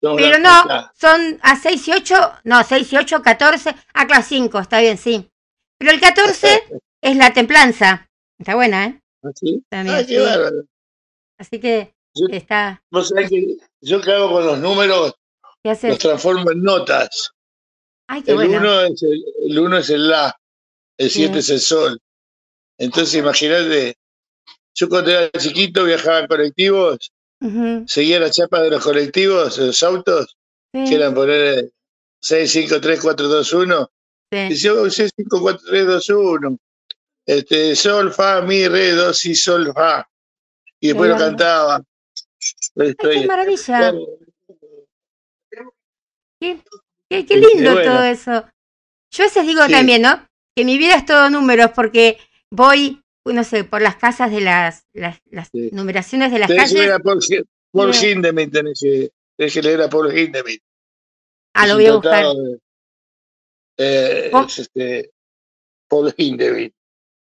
pero 0.01 0.39
no, 0.39 0.89
son 0.99 1.39
a 1.41 1.55
6 1.55 1.87
y 1.87 1.91
8, 1.91 2.15
no, 2.45 2.63
6 2.63 2.91
y 2.93 2.97
8, 2.97 3.21
14. 3.21 3.75
Ah, 3.93 4.05
claro, 4.07 4.23
5, 4.27 4.59
está 4.59 4.79
bien, 4.81 4.97
sí. 4.97 5.29
Pero 5.85 5.93
el 5.97 6.01
14 6.01 6.63
es 7.01 7.15
la 7.15 7.31
templanza. 7.31 8.09
Está 8.39 8.55
buena, 8.55 8.85
¿eh? 8.87 9.01
¿Sí? 9.35 9.63
También, 9.69 9.95
Ah, 9.97 10.03
sí. 10.03 10.15
Así 11.37 11.59
que 11.59 11.93
Yo- 12.15 12.25
está. 12.31 12.81
Vos 12.89 13.09
sabés 13.09 13.29
que 13.29 13.57
yo 13.81 14.01
que 14.01 14.11
hago 14.11 14.31
con 14.31 14.45
los 14.47 14.57
números, 14.57 15.13
¿Qué 15.63 15.77
los 15.83 15.97
transformo 15.99 16.49
en 16.51 16.63
notas. 16.63 17.31
Ay, 18.07 18.23
qué 18.23 18.31
El 18.31 18.37
bueno. 18.37 18.57
1 18.57 18.81
es 18.81 19.03
el, 19.03 19.23
el 19.47 19.59
uno 19.59 19.77
es 19.77 19.89
el 19.91 20.07
La, 20.09 20.35
el 20.97 21.09
7 21.11 21.27
Bien. 21.27 21.39
es 21.39 21.49
el 21.51 21.59
Sol. 21.59 21.99
Entonces, 22.79 23.13
imagínate, 23.15 23.95
yo 24.73 24.89
cuando 24.89 25.11
era 25.11 25.31
chiquito 25.37 25.83
viajaba 25.83 26.19
en 26.21 26.27
colectivos, 26.27 27.11
Ujú, 27.41 27.83
seguía 27.87 28.19
la 28.19 28.31
chapa 28.31 28.61
de 28.63 28.71
los 28.71 28.83
colectivos, 28.83 29.57
de 29.57 29.67
los 29.67 29.83
autos, 29.83 30.35
sí, 30.73 30.83
que 30.89 30.95
eran 30.95 31.13
poner 31.13 31.69
6, 32.21 32.51
5, 32.51 32.81
3, 32.81 32.99
4, 33.01 33.27
2, 33.27 33.53
1. 33.53 33.91
Sí. 34.43 34.49
Decía, 34.49 34.73
oh, 34.73 34.89
6, 34.89 35.11
5, 35.15 35.41
4, 35.41 35.61
3, 35.67 35.85
2, 35.87 36.09
1. 36.09 36.57
Este, 37.27 37.75
sol, 37.75 38.13
fa, 38.13 38.41
mi, 38.41 38.67
re, 38.67 38.91
do, 38.91 39.13
si, 39.13 39.33
sol, 39.35 39.71
fa. 39.73 40.07
Y 40.79 40.87
después 40.89 41.09
lo 41.09 41.17
cantaba. 41.17 41.81
Ay, 42.77 42.93
qué 42.95 43.25
maravilla. 43.27 43.93
Qué, 46.39 47.25
qué, 47.25 47.37
lindo 47.37 47.73
bueno. 47.73 47.91
todo 47.93 48.03
eso. 48.03 48.45
Yo 49.11 49.23
a 49.23 49.27
veces 49.27 49.47
digo 49.47 49.63
Sí. 49.65 49.71
también, 49.71 50.01
¿no? 50.01 50.27
Que 50.55 50.65
mi 50.65 50.77
vida 50.77 50.95
es 50.95 51.05
todo 51.05 51.29
números 51.29 51.71
porque 51.75 52.17
voy, 52.51 53.01
no 53.25 53.43
sé, 53.43 53.63
por 53.63 53.81
las 53.81 53.95
casas 53.95 54.31
de 54.31 54.41
las, 54.41 54.85
las, 54.93 55.19
las 55.31 55.49
Sí. 55.51 55.69
numeraciones 55.71 56.31
de 56.31 56.39
las 56.39 56.47
Tenés 56.47 56.73
calles. 56.73 56.99
Paul 57.71 57.93
Sí. 57.93 58.07
Hindemith, 58.07 58.51
tenés 58.53 58.79
que, 58.81 59.09
tenés 59.37 59.53
que 59.53 59.61
leer 59.61 59.81
a 59.81 59.89
Paul 59.89 60.17
Hindemith. 60.17 60.61
Ah, 61.53 61.63
Es 61.63 61.69
lo 61.69 61.75
voy 61.75 61.85
a 61.87 61.93
buscar. 61.93 62.25
de- 62.25 62.59
eh, 63.77 64.29
¿Cómo? 64.31 64.45
es 64.47 64.59
este, 64.59 65.11
Paul. 65.87 66.13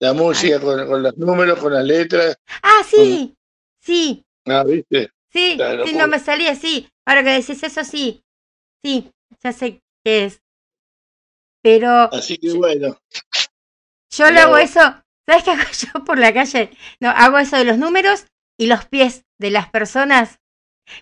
La 0.02 0.14
música 0.14 0.60
con, 0.62 0.88
con 0.88 1.04
los 1.04 1.18
números, 1.18 1.60
con 1.60 1.74
las 1.74 1.84
letras. 1.84 2.38
Ah, 2.64 2.84
sí, 2.90 3.36
sí, 3.82 4.24
Ah, 4.46 4.64
¿viste? 4.64 5.12
sí, 5.32 5.56
Claro, 5.58 5.84
sí, 5.84 5.92
por- 5.92 6.00
no 6.02 6.08
me 6.08 6.20
salía, 6.20 6.56
sí. 6.56 6.88
Ahora 7.06 7.24
que 7.24 7.30
decís 7.32 7.62
eso, 7.64 7.84
sí, 7.84 8.24
sí, 8.84 9.12
ya 9.44 9.52
sé 9.52 9.82
qué 10.04 10.26
es. 10.26 10.42
Pero 11.62 12.10
Así 12.12 12.38
que 12.38 12.54
bueno. 12.54 12.98
yo 14.12 14.32
lo 14.32 14.40
hago 14.40 14.58
eso, 14.58 14.80
¿sabes 15.28 15.44
qué 15.44 15.52
hago 15.52 15.64
yo 15.94 16.04
por 16.04 16.18
la 16.18 16.34
calle? 16.34 16.72
No, 17.00 17.10
hago 17.10 17.38
eso 17.38 17.58
de 17.58 17.66
los 17.66 17.78
números 17.78 18.26
y 18.58 18.68
los 18.68 18.86
pies 18.86 19.26
de 19.38 19.52
las 19.52 19.70
personas. 19.70 20.40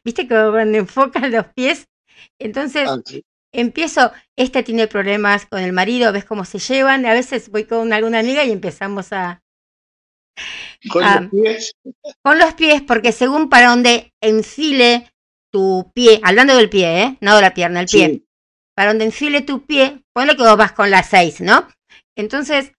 ¿Viste 0.03 0.23
que 0.27 0.35
cuando 0.35 0.77
enfocan 0.77 1.31
los 1.31 1.45
pies? 1.53 1.87
Entonces 2.39 2.89
ah, 2.89 2.99
sí. 3.05 3.23
Empiezo, 3.53 4.11
este 4.35 4.63
tiene 4.63 4.87
problemas 4.87 5.45
con 5.45 5.61
el 5.61 5.73
marido, 5.73 6.11
ves 6.11 6.25
cómo 6.25 6.45
se 6.45 6.59
llevan, 6.59 7.05
a 7.05 7.13
veces 7.13 7.49
voy 7.49 7.65
con 7.65 7.91
alguna 7.93 8.19
amiga 8.19 8.43
y 8.45 8.51
empezamos 8.51 9.13
a... 9.13 9.41
Con 10.89 11.03
los 11.03 11.31
pies. 11.31 11.71
Con 12.23 12.37
los 12.37 12.53
pies, 12.53 12.81
porque 12.83 13.11
según 13.11 13.49
para 13.49 13.69
donde 13.69 14.13
enfile 14.21 15.11
tu 15.51 15.91
pie, 15.95 16.19
hablando 16.23 16.55
del 16.55 16.69
pie, 16.69 17.01
¿eh? 17.03 17.17
No 17.21 17.35
de 17.35 17.41
la 17.41 17.53
pierna, 17.53 17.79
el 17.79 17.87
pie. 17.87 18.23
Para 18.75 18.89
donde 18.89 19.05
enfile 19.05 19.41
tu 19.41 19.65
pie, 19.65 20.03
ponle 20.13 20.35
que 20.35 20.43
vos 20.43 20.57
vas 20.57 20.73
con 20.73 20.91
la 20.91 21.01
6, 21.01 21.41
¿no? 21.41 21.67
Entonces, 22.15 22.73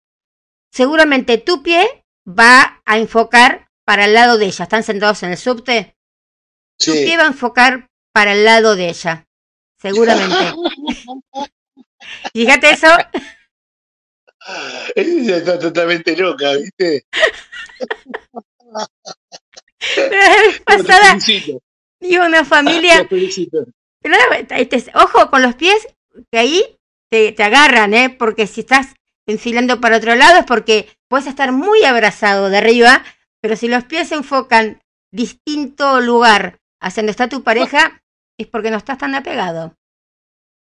seguramente 0.73 1.39
tu 1.39 1.63
pie 1.63 2.05
va 2.29 2.81
a 2.85 2.99
enfocar 2.99 3.69
para 3.85 4.05
el 4.05 4.15
lado 4.15 4.39
de 4.39 4.47
ella. 4.47 4.65
¿Están 4.65 4.85
sentados 4.85 5.23
en 5.25 5.31
el 5.31 5.37
subte? 5.37 5.97
Tu 6.79 6.93
Sí. 6.93 7.05
pie 7.05 7.17
va 7.17 7.25
a 7.25 7.29
enfocar 7.29 7.89
para 8.13 8.35
el 8.35 8.45
lado 8.45 8.77
de 8.77 8.91
ella. 8.91 9.27
Seguramente. 9.81 10.35
Fíjate 12.33 12.71
eso. 12.71 12.89
Ella 14.95 15.37
está 15.37 15.59
totalmente 15.59 16.17
loca, 16.17 16.55
¿viste? 16.55 17.05
Pasada 20.65 21.19
iba 22.01 22.27
una 22.27 22.45
familia. 22.45 23.07
Pero 23.09 24.15
este, 24.51 24.85
ojo 24.95 25.31
con 25.31 25.43
los 25.43 25.55
pies, 25.55 25.89
que 26.31 26.39
ahí 26.39 26.79
te, 27.11 27.33
te 27.33 27.43
agarran, 27.43 27.95
¿eh? 27.95 28.11
Porque 28.11 28.47
si 28.47 28.61
estás 28.61 28.95
enfilando 29.27 29.81
para 29.81 29.99
otro 29.99 30.15
lado 30.15 30.39
es 30.39 30.47
porque 30.47 30.89
puedes 31.09 31.27
estar 31.27 31.53
muy 31.53 31.85
abrazado 31.85 32.49
de 32.49 32.59
arriba, 32.59 33.05
pero 33.43 33.57
si 33.57 33.69
los 33.69 33.85
pies 33.85 34.09
se 34.09 34.15
enfocan 34.15 34.81
distinto 35.13 36.01
lugar 36.01 36.59
hacia 36.81 37.03
donde 37.03 37.11
está 37.11 37.29
tu 37.29 37.43
pareja, 37.43 38.03
es 38.39 38.47
porque 38.47 38.71
no 38.71 38.77
estás 38.79 38.99
tan 38.99 39.15
apegado. 39.15 39.75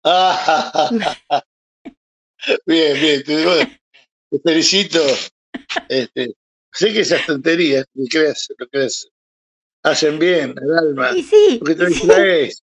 Bien, 2.66 2.98
bien, 2.98 3.22
te, 3.22 3.44
bueno, 3.44 3.70
te 4.30 4.38
felicito. 4.40 4.98
Este, 5.88 6.34
sé 6.72 6.92
que 6.92 7.00
esas 7.00 7.26
tonterías, 7.26 7.84
lo 7.94 8.06
creas, 8.08 8.48
lo 8.56 8.66
creas, 8.68 9.08
hacen 9.84 10.18
bien 10.18 10.54
al 10.58 10.78
alma, 10.78 11.10
Y 11.16 11.22
sí, 11.22 11.56
porque 11.58 11.74
te 11.74 11.84
y 11.84 11.86
sí. 11.88 11.94
distraes. 11.94 12.62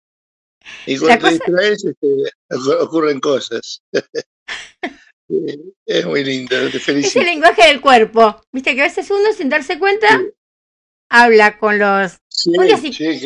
Y 0.85 0.97
cuando 0.97 1.25
te 1.25 1.31
distraes, 1.31 1.85
este, 1.85 2.07
ocu- 2.49 2.81
ocurren 2.81 3.19
cosas. 3.21 3.81
Sí, 5.29 5.73
es 5.85 6.05
muy 6.05 6.23
lindo, 6.25 6.49
te 6.49 6.65
es 6.67 6.73
el 6.75 6.81
felicito. 6.81 7.23
lenguaje 7.25 7.67
del 7.67 7.79
cuerpo. 7.79 8.41
Viste 8.51 8.75
que 8.75 8.81
a 8.81 8.85
veces 8.85 9.09
uno, 9.09 9.31
sin 9.31 9.47
darse 9.49 9.79
cuenta, 9.79 10.19
Sí. 10.19 10.31
habla 11.09 11.57
con 11.57 11.79
los... 11.79 12.17
Sí, 12.27 12.51
sí. 12.81 12.93
sí, 12.93 13.19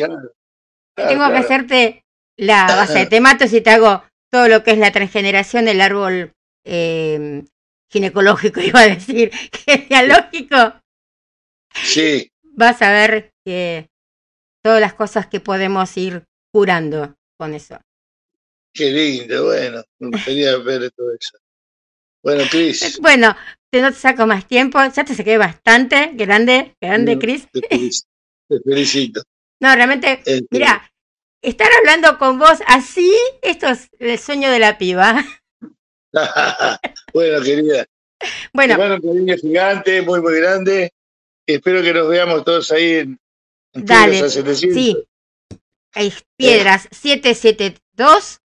Claro, 0.96 1.10
Tengo 1.10 1.28
que 1.28 1.36
hacerte 1.36 2.04
la 2.38 2.66
base 2.66 3.00
de 3.00 3.06
tematos 3.06 3.52
y 3.52 3.60
te 3.60 3.70
hago 3.70 4.02
todo 4.32 4.48
lo 4.48 4.62
que 4.62 4.72
es 4.72 4.78
la 4.78 4.92
transgeneración 4.92 5.66
del 5.66 5.80
árbol 5.80 6.32
eh, 6.64 7.44
ginecológico, 7.90 8.60
iba 8.62 8.80
a 8.80 8.88
decir, 8.88 9.30
genealógico. 9.66 10.80
Sí, 11.74 12.30
Vas 12.42 12.80
a 12.80 12.90
ver 12.90 13.32
que 13.44 13.88
todas 14.64 14.80
las 14.80 14.94
cosas 14.94 15.26
que 15.26 15.40
podemos 15.40 15.94
ir 15.98 16.24
curando 16.52 17.14
con 17.38 17.52
eso. 17.52 17.78
qué 18.72 18.90
lindo, 18.90 19.44
bueno, 19.44 19.82
me 20.00 20.08
gustaría 20.08 20.56
ver 20.58 20.90
todo 20.92 21.12
eso. 21.12 21.38
Bueno, 22.22 22.44
Cris, 22.50 22.98
Bueno, 23.00 23.36
te 23.70 23.82
no 23.82 23.92
te 23.92 23.98
saco 23.98 24.26
más 24.26 24.48
tiempo, 24.48 24.78
ya 24.82 25.04
te 25.04 25.14
saqué 25.14 25.36
bastante, 25.36 26.12
grande, 26.14 26.74
grande. 26.80 27.18
Cris. 27.18 27.46
te 27.52 28.60
felicito. 28.64 29.22
No, 29.60 29.74
realmente, 29.74 30.20
Este, 30.24 30.46
mira, 30.50 30.92
estar 31.42 31.68
hablando 31.78 32.18
con 32.18 32.38
vos 32.38 32.58
así, 32.66 33.12
esto 33.42 33.68
es 33.68 33.88
el 33.98 34.18
sueño 34.18 34.50
de 34.50 34.58
la 34.58 34.78
piba. 34.78 35.24
bueno, 37.14 37.42
querida, 37.42 37.84
te 37.84 37.90
Bueno, 38.52 38.78
mando 38.78 38.96
un 38.96 39.00
cariño 39.02 39.36
gigante, 39.36 40.02
muy, 40.02 40.20
muy 40.20 40.36
grande. 40.36 40.92
Espero 41.46 41.82
que 41.82 41.92
nos 41.94 42.08
veamos 42.08 42.44
todos 42.44 42.70
ahí 42.72 42.94
en, 42.94 43.18
en 43.74 43.84
Dale, 43.84 44.12
Piedras 44.12 44.22
a 44.22 44.30
700. 44.30 44.74
sí. 44.74 45.04
Hay 45.94 46.12
piedras 46.36 46.88
772 46.90 48.40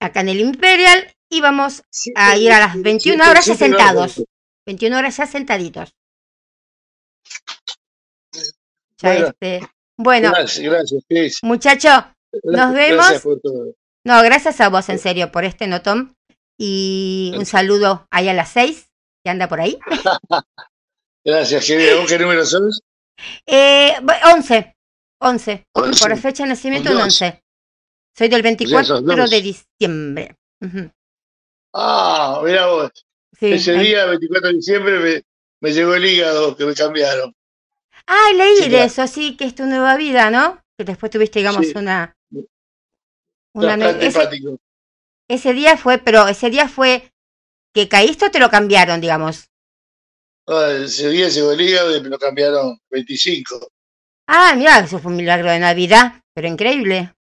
acá 0.00 0.20
en 0.20 0.28
el 0.30 0.40
Imperial 0.40 1.14
y 1.30 1.40
vamos 1.40 1.82
a 2.16 2.36
ir 2.36 2.50
a 2.52 2.58
las 2.60 2.80
21 2.82 3.30
horas 3.30 3.46
ya 3.46 3.54
sentados. 3.54 4.16
nueve. 4.18 4.30
21 4.66 4.98
horas 4.98 5.16
ya 5.16 5.26
sentaditos. 5.26 5.94
Ya 8.98 9.14
Bueno. 9.14 9.26
este, 9.28 9.60
bueno, 9.98 10.32
Gracias, 10.32 11.40
muchacho, 11.42 11.88
Gracias- 12.32 12.74
vemos. 12.74 12.96
Gracias 12.96 13.22
por 13.22 13.40
todo. 13.40 13.74
no, 14.04 14.22
gracias 14.22 14.60
a 14.60 14.68
vos 14.68 14.88
en 14.88 14.98
serio 14.98 15.30
por 15.32 15.44
este 15.44 15.66
notón 15.66 16.14
y 16.58 17.32
un 17.36 17.46
saludo 17.46 18.06
ahí 18.10 18.28
a 18.28 18.34
las 18.34 18.50
6 18.50 18.88
que 19.24 19.30
anda 19.30 19.48
por 19.48 19.60
ahí. 19.60 19.78
Gracias, 21.24 21.66
querida. 21.66 21.96
¿Vos 21.96 22.08
qué 22.08 22.18
número 22.18 22.44
sos? 22.46 22.80
Eh, 23.46 23.94
bu- 24.00 24.34
11, 24.36 24.76
11, 25.20 25.64
por 25.72 25.84
Once. 25.84 26.16
fecha 26.16 26.44
de 26.44 26.50
nacimiento 26.50 26.90
un 26.90 26.96
Dos. 26.96 27.04
11. 27.04 27.42
Soy 28.16 28.28
del 28.28 28.42
24 28.42 29.00
dos. 29.00 29.30
de 29.30 29.42
diciembre. 29.42 30.36
Ah, 31.74 32.40
mira 32.44 32.66
vos. 32.66 32.90
Sí, 33.38 33.52
Ese 33.52 33.72
ahí- 33.72 33.86
día, 33.88 34.06
24 34.06 34.48
de 34.48 34.54
diciembre, 34.54 34.98
me, 35.00 35.22
me 35.60 35.72
llegó 35.74 35.94
el 35.94 36.04
hígado 36.06 36.56
que 36.56 36.64
me 36.64 36.74
cambiaron. 36.74 37.34
Ah, 38.08 38.30
leí 38.34 38.56
Sí, 38.64 38.68
de 38.70 38.84
eso, 38.84 39.06
sí, 39.06 39.36
que 39.36 39.44
es 39.44 39.54
tu 39.54 39.64
nueva 39.66 39.96
vida, 39.96 40.30
¿no? 40.30 40.62
Que 40.78 40.84
después 40.84 41.10
tuviste, 41.10 41.40
digamos, 41.40 41.66
Sí. 41.66 41.72
una... 41.76 42.14
una 43.54 43.74
ese, 44.00 44.28
ese 45.28 45.52
día 45.54 45.76
fue, 45.76 45.98
pero 45.98 46.28
ese 46.28 46.50
día 46.50 46.68
fue 46.68 47.10
que 47.74 47.88
caíste 47.88 48.26
o 48.26 48.30
te 48.30 48.38
lo 48.38 48.50
cambiaron, 48.50 49.00
digamos. 49.00 49.48
Ah, 50.48 50.70
ese 50.84 51.08
día 51.10 51.28
llegó 51.28 51.52
el 51.52 51.60
hígado 51.60 51.96
y 51.96 52.00
me 52.00 52.08
lo 52.08 52.18
cambiaron 52.18 52.78
25. 52.90 53.68
Ah, 54.28 54.54
mira, 54.56 54.80
eso 54.80 54.98
fue 54.98 55.10
un 55.10 55.16
milagro 55.16 55.50
de 55.50 55.58
Navidad, 55.58 56.20
pero 56.34 56.48
increíble. 56.48 57.12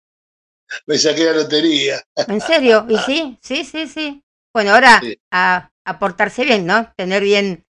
Me 0.87 0.99
saqué 0.99 1.25
la 1.25 1.33
lotería. 1.33 2.03
En 2.29 2.41
serio, 2.41 2.87
y 2.89 2.99
sí, 2.99 3.39
sí, 3.43 3.65
sí, 3.65 3.87
sí. 3.87 4.23
Bueno, 4.55 4.73
ahora 4.73 5.01
Sí. 5.01 5.17
a, 5.33 5.71
a 5.87 5.99
portarse 5.99 6.45
bien, 6.45 6.67
¿no? 6.67 6.93
Tener 6.97 7.23
bien 7.23 7.65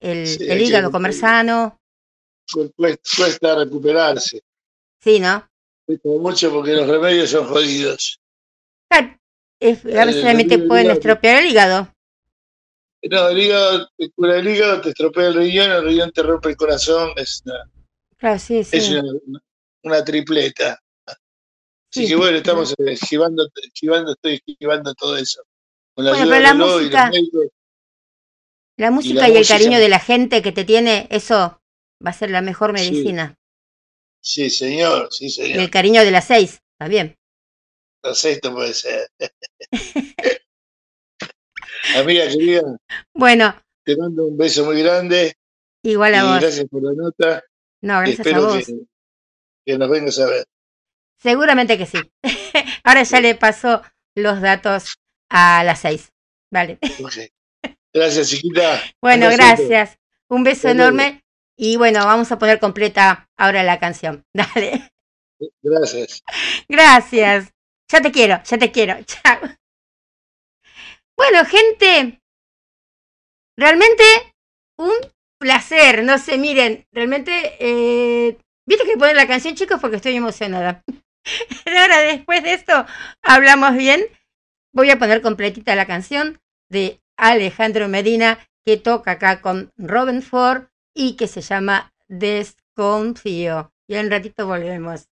el, 0.00 0.26
Sí, 0.26 0.46
el 0.48 0.60
hígado, 0.62 0.90
comer 0.90 1.12
sano, 1.12 1.78
Cuesta, 2.50 3.02
cuesta 3.16 3.54
recuperarse. 3.56 4.40
sí, 5.00 5.18
¿no? 5.20 5.48
Cuesta 5.84 6.08
mucho 6.08 6.50
porque 6.52 6.72
los 6.72 6.86
remedios 6.88 7.30
son 7.30 7.46
jodidos. 7.46 8.18
Ah, 8.90 9.16
es- 9.60 9.84
a 9.84 10.04
veces 10.04 10.22
realmente 10.22 10.58
pueden 10.58 10.90
estropear 10.90 11.42
el 11.42 11.50
hígado. 11.50 11.92
No, 13.08 13.28
el 13.28 13.38
hígado 13.38 13.88
te 13.96 14.10
cura 14.10 14.36
el 14.38 14.48
hígado, 14.48 14.80
te 14.80 14.88
estropea 14.88 15.28
el 15.28 15.34
riñón, 15.34 15.70
el 15.70 15.84
riñón 15.84 16.10
te 16.12 16.22
rompe 16.22 16.48
el 16.50 16.56
corazón. 16.56 17.10
Es 17.16 17.42
una, 17.44 17.70
Claro, 18.16 18.38
sí, 18.38 18.64
sí. 18.64 18.76
es 18.76 18.90
una, 19.82 20.04
tripleta. 20.04 20.80
Así 21.06 22.02
Sí. 22.02 22.08
que 22.08 22.16
bueno, 22.16 22.36
estamos 22.38 22.72
eh, 22.72 22.92
esquivando, 22.92 23.48
esquivando, 23.62 24.12
estoy 24.12 24.42
esquivando 24.44 24.92
todo 24.94 25.16
eso. 25.16 25.42
Con 25.94 26.04
la 26.04 26.10
Bueno, 26.12 26.24
ayuda 26.24 26.36
pero 26.36 26.48
la 26.48 26.54
música- 26.66 27.10
médicos. 27.10 27.46
La 28.78 28.90
música 28.90 29.20
la 29.20 29.28
y, 29.28 29.32
el 29.32 29.38
música- 29.38 29.54
cariño 29.56 29.78
de 29.78 29.88
la 29.88 30.00
gente 30.00 30.42
que 30.42 30.52
te 30.52 30.64
tiene, 30.64 31.06
eso 31.10 31.60
va 32.04 32.10
a 32.10 32.14
ser 32.14 32.30
la 32.30 32.42
mejor 32.42 32.72
medicina. 32.72 33.34
Sí, 34.20 34.50
señor, 34.50 35.08
sí, 35.12 35.26
Y 35.26 35.30
señor. 35.30 35.58
el 35.60 35.70
cariño 35.70 36.02
de 36.04 36.10
las 36.10 36.26
seis, 36.26 36.58
también. 36.78 37.16
No 38.04 38.14
sé, 38.14 38.32
esto 38.32 38.52
puede 38.52 38.74
ser. 38.74 39.08
Amiga 41.96 42.24
querida, 42.28 42.62
Bueno, 43.14 43.54
te 43.84 43.96
mando 43.96 44.26
un 44.26 44.36
beso 44.36 44.64
muy 44.64 44.82
grande 44.82 45.34
igual 45.84 46.12
y 46.12 46.16
a 46.16 46.24
vos. 46.24 46.40
gracias 46.40 46.66
por 46.68 46.82
la 46.82 46.92
nota. 46.94 47.44
No, 47.82 48.00
gracias 48.00 48.18
a 48.18 48.22
espero 48.22 48.42
vos. 48.46 48.66
que, 48.66 48.74
que 49.64 49.78
nos 49.78 49.88
vengas 49.90 50.18
a 50.18 50.26
ver. 50.26 50.46
Seguramente 51.20 51.78
que 51.78 51.86
sí. 51.86 51.98
Ahora 52.84 53.02
ya 53.04 53.20
le 53.20 53.34
paso 53.36 53.82
los 54.16 54.40
datos 54.40 54.96
a 55.30 55.62
las 55.64 55.80
seis. 55.80 56.10
Vale. 56.52 56.78
Gracias, 57.92 58.28
chiquita. 58.30 58.80
Bueno, 59.00 59.28
gracias. 59.30 59.96
Un 60.28 60.42
beso 60.42 60.68
Hasta 60.68 60.74
luego. 60.90 61.20
Y 61.58 61.76
bueno, 61.76 62.04
vamos 62.04 62.30
a 62.30 62.38
poner 62.38 62.60
completa 62.60 63.28
ahora 63.36 63.62
la 63.62 63.78
canción. 63.78 64.24
Dale. 64.34 64.90
Gracias. 65.62 66.22
Gracias. 66.68 67.52
Ya 67.90 68.00
te 68.00 68.12
quiero, 68.12 68.42
ya 68.44 68.58
te 68.58 68.70
quiero. 68.72 69.02
Chao. 69.04 69.40
Bueno, 71.16 71.44
gente, 71.46 72.20
realmente 73.56 74.04
un 74.78 74.92
placer. 75.38 76.04
No 76.04 76.18
sé, 76.18 76.36
miren, 76.36 76.86
realmente, 76.92 77.56
eh, 77.58 78.36
viste 78.66 78.84
que 78.84 78.98
poner 78.98 79.16
la 79.16 79.26
canción, 79.26 79.54
chicos, 79.54 79.80
porque 79.80 79.96
estoy 79.96 80.16
emocionada. 80.16 80.84
Ahora, 81.66 82.00
después 82.00 82.42
de 82.42 82.52
esto, 82.52 82.86
hablamos 83.22 83.76
bien. 83.76 84.04
Voy 84.74 84.90
a 84.90 84.98
poner 84.98 85.22
completita 85.22 85.74
la 85.74 85.86
canción 85.86 86.38
de 86.68 87.00
Alejandro 87.16 87.88
Medina, 87.88 88.38
que 88.66 88.76
toca 88.76 89.12
acá 89.12 89.40
con 89.40 89.72
Robin 89.78 90.20
Ford 90.20 90.66
y 90.96 91.14
que 91.16 91.28
se 91.28 91.42
llama 91.42 91.94
Desconfío. 92.08 93.72
Y 93.86 93.94
en 93.96 94.10
ratito 94.10 94.46
volvemos. 94.46 95.08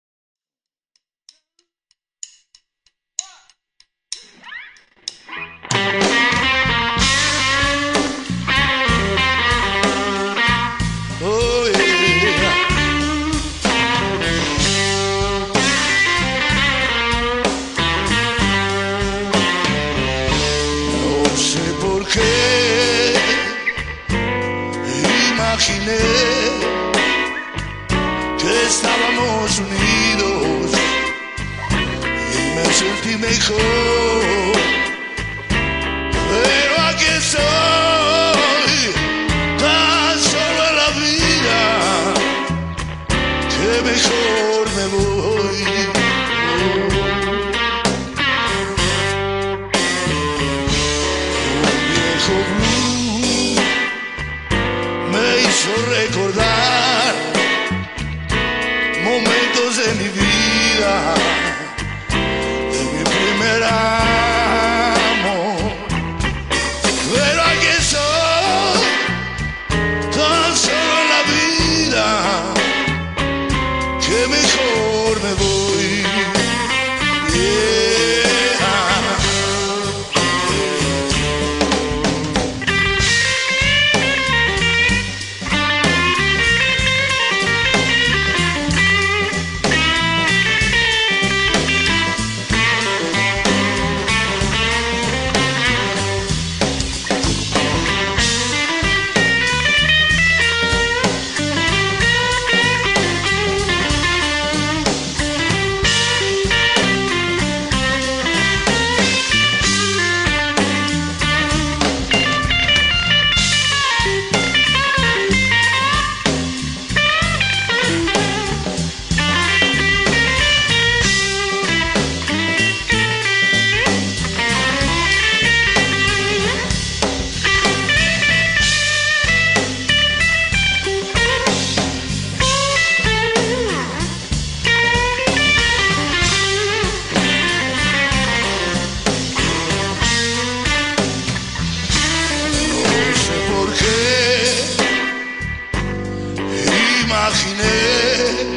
imaginé 147.20 148.56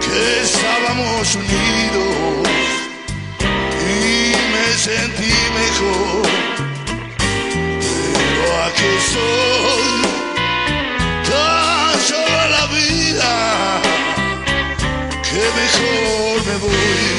que 0.00 0.42
estábamos 0.42 1.34
unidos 1.34 2.48
y 3.82 4.32
me 4.52 4.66
sentí 4.86 5.34
mejor. 5.60 6.22
Pero 7.18 8.64
aquí 8.66 8.88
estoy, 9.02 9.98
tan 11.28 12.00
solo 12.10 12.42
la 12.56 12.64
vida, 12.76 13.32
que 15.28 15.42
mejor 15.60 16.36
me 16.46 16.56
voy. 16.64 17.15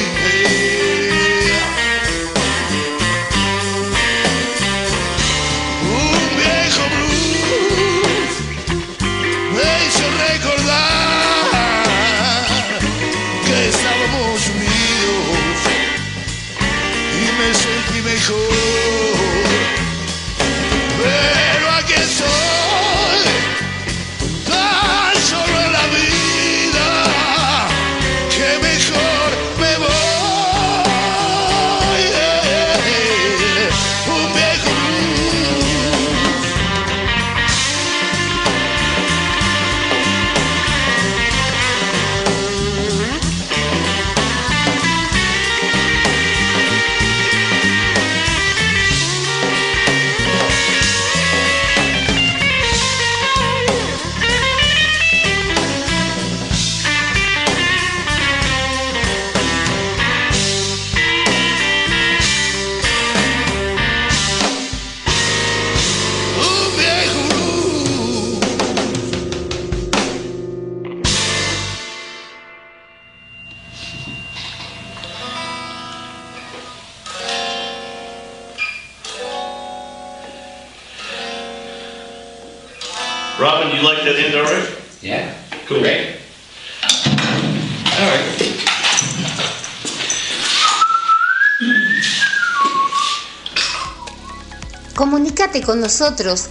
nosotros, 95.88 96.50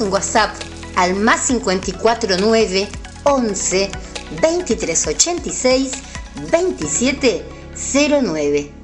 un 0.00 0.12
WhatsApp 0.12 0.54
al 0.94 1.16
más 1.16 1.48
549 1.48 2.88
11 3.24 3.90
2386 4.40 5.90
2709. 6.52 8.75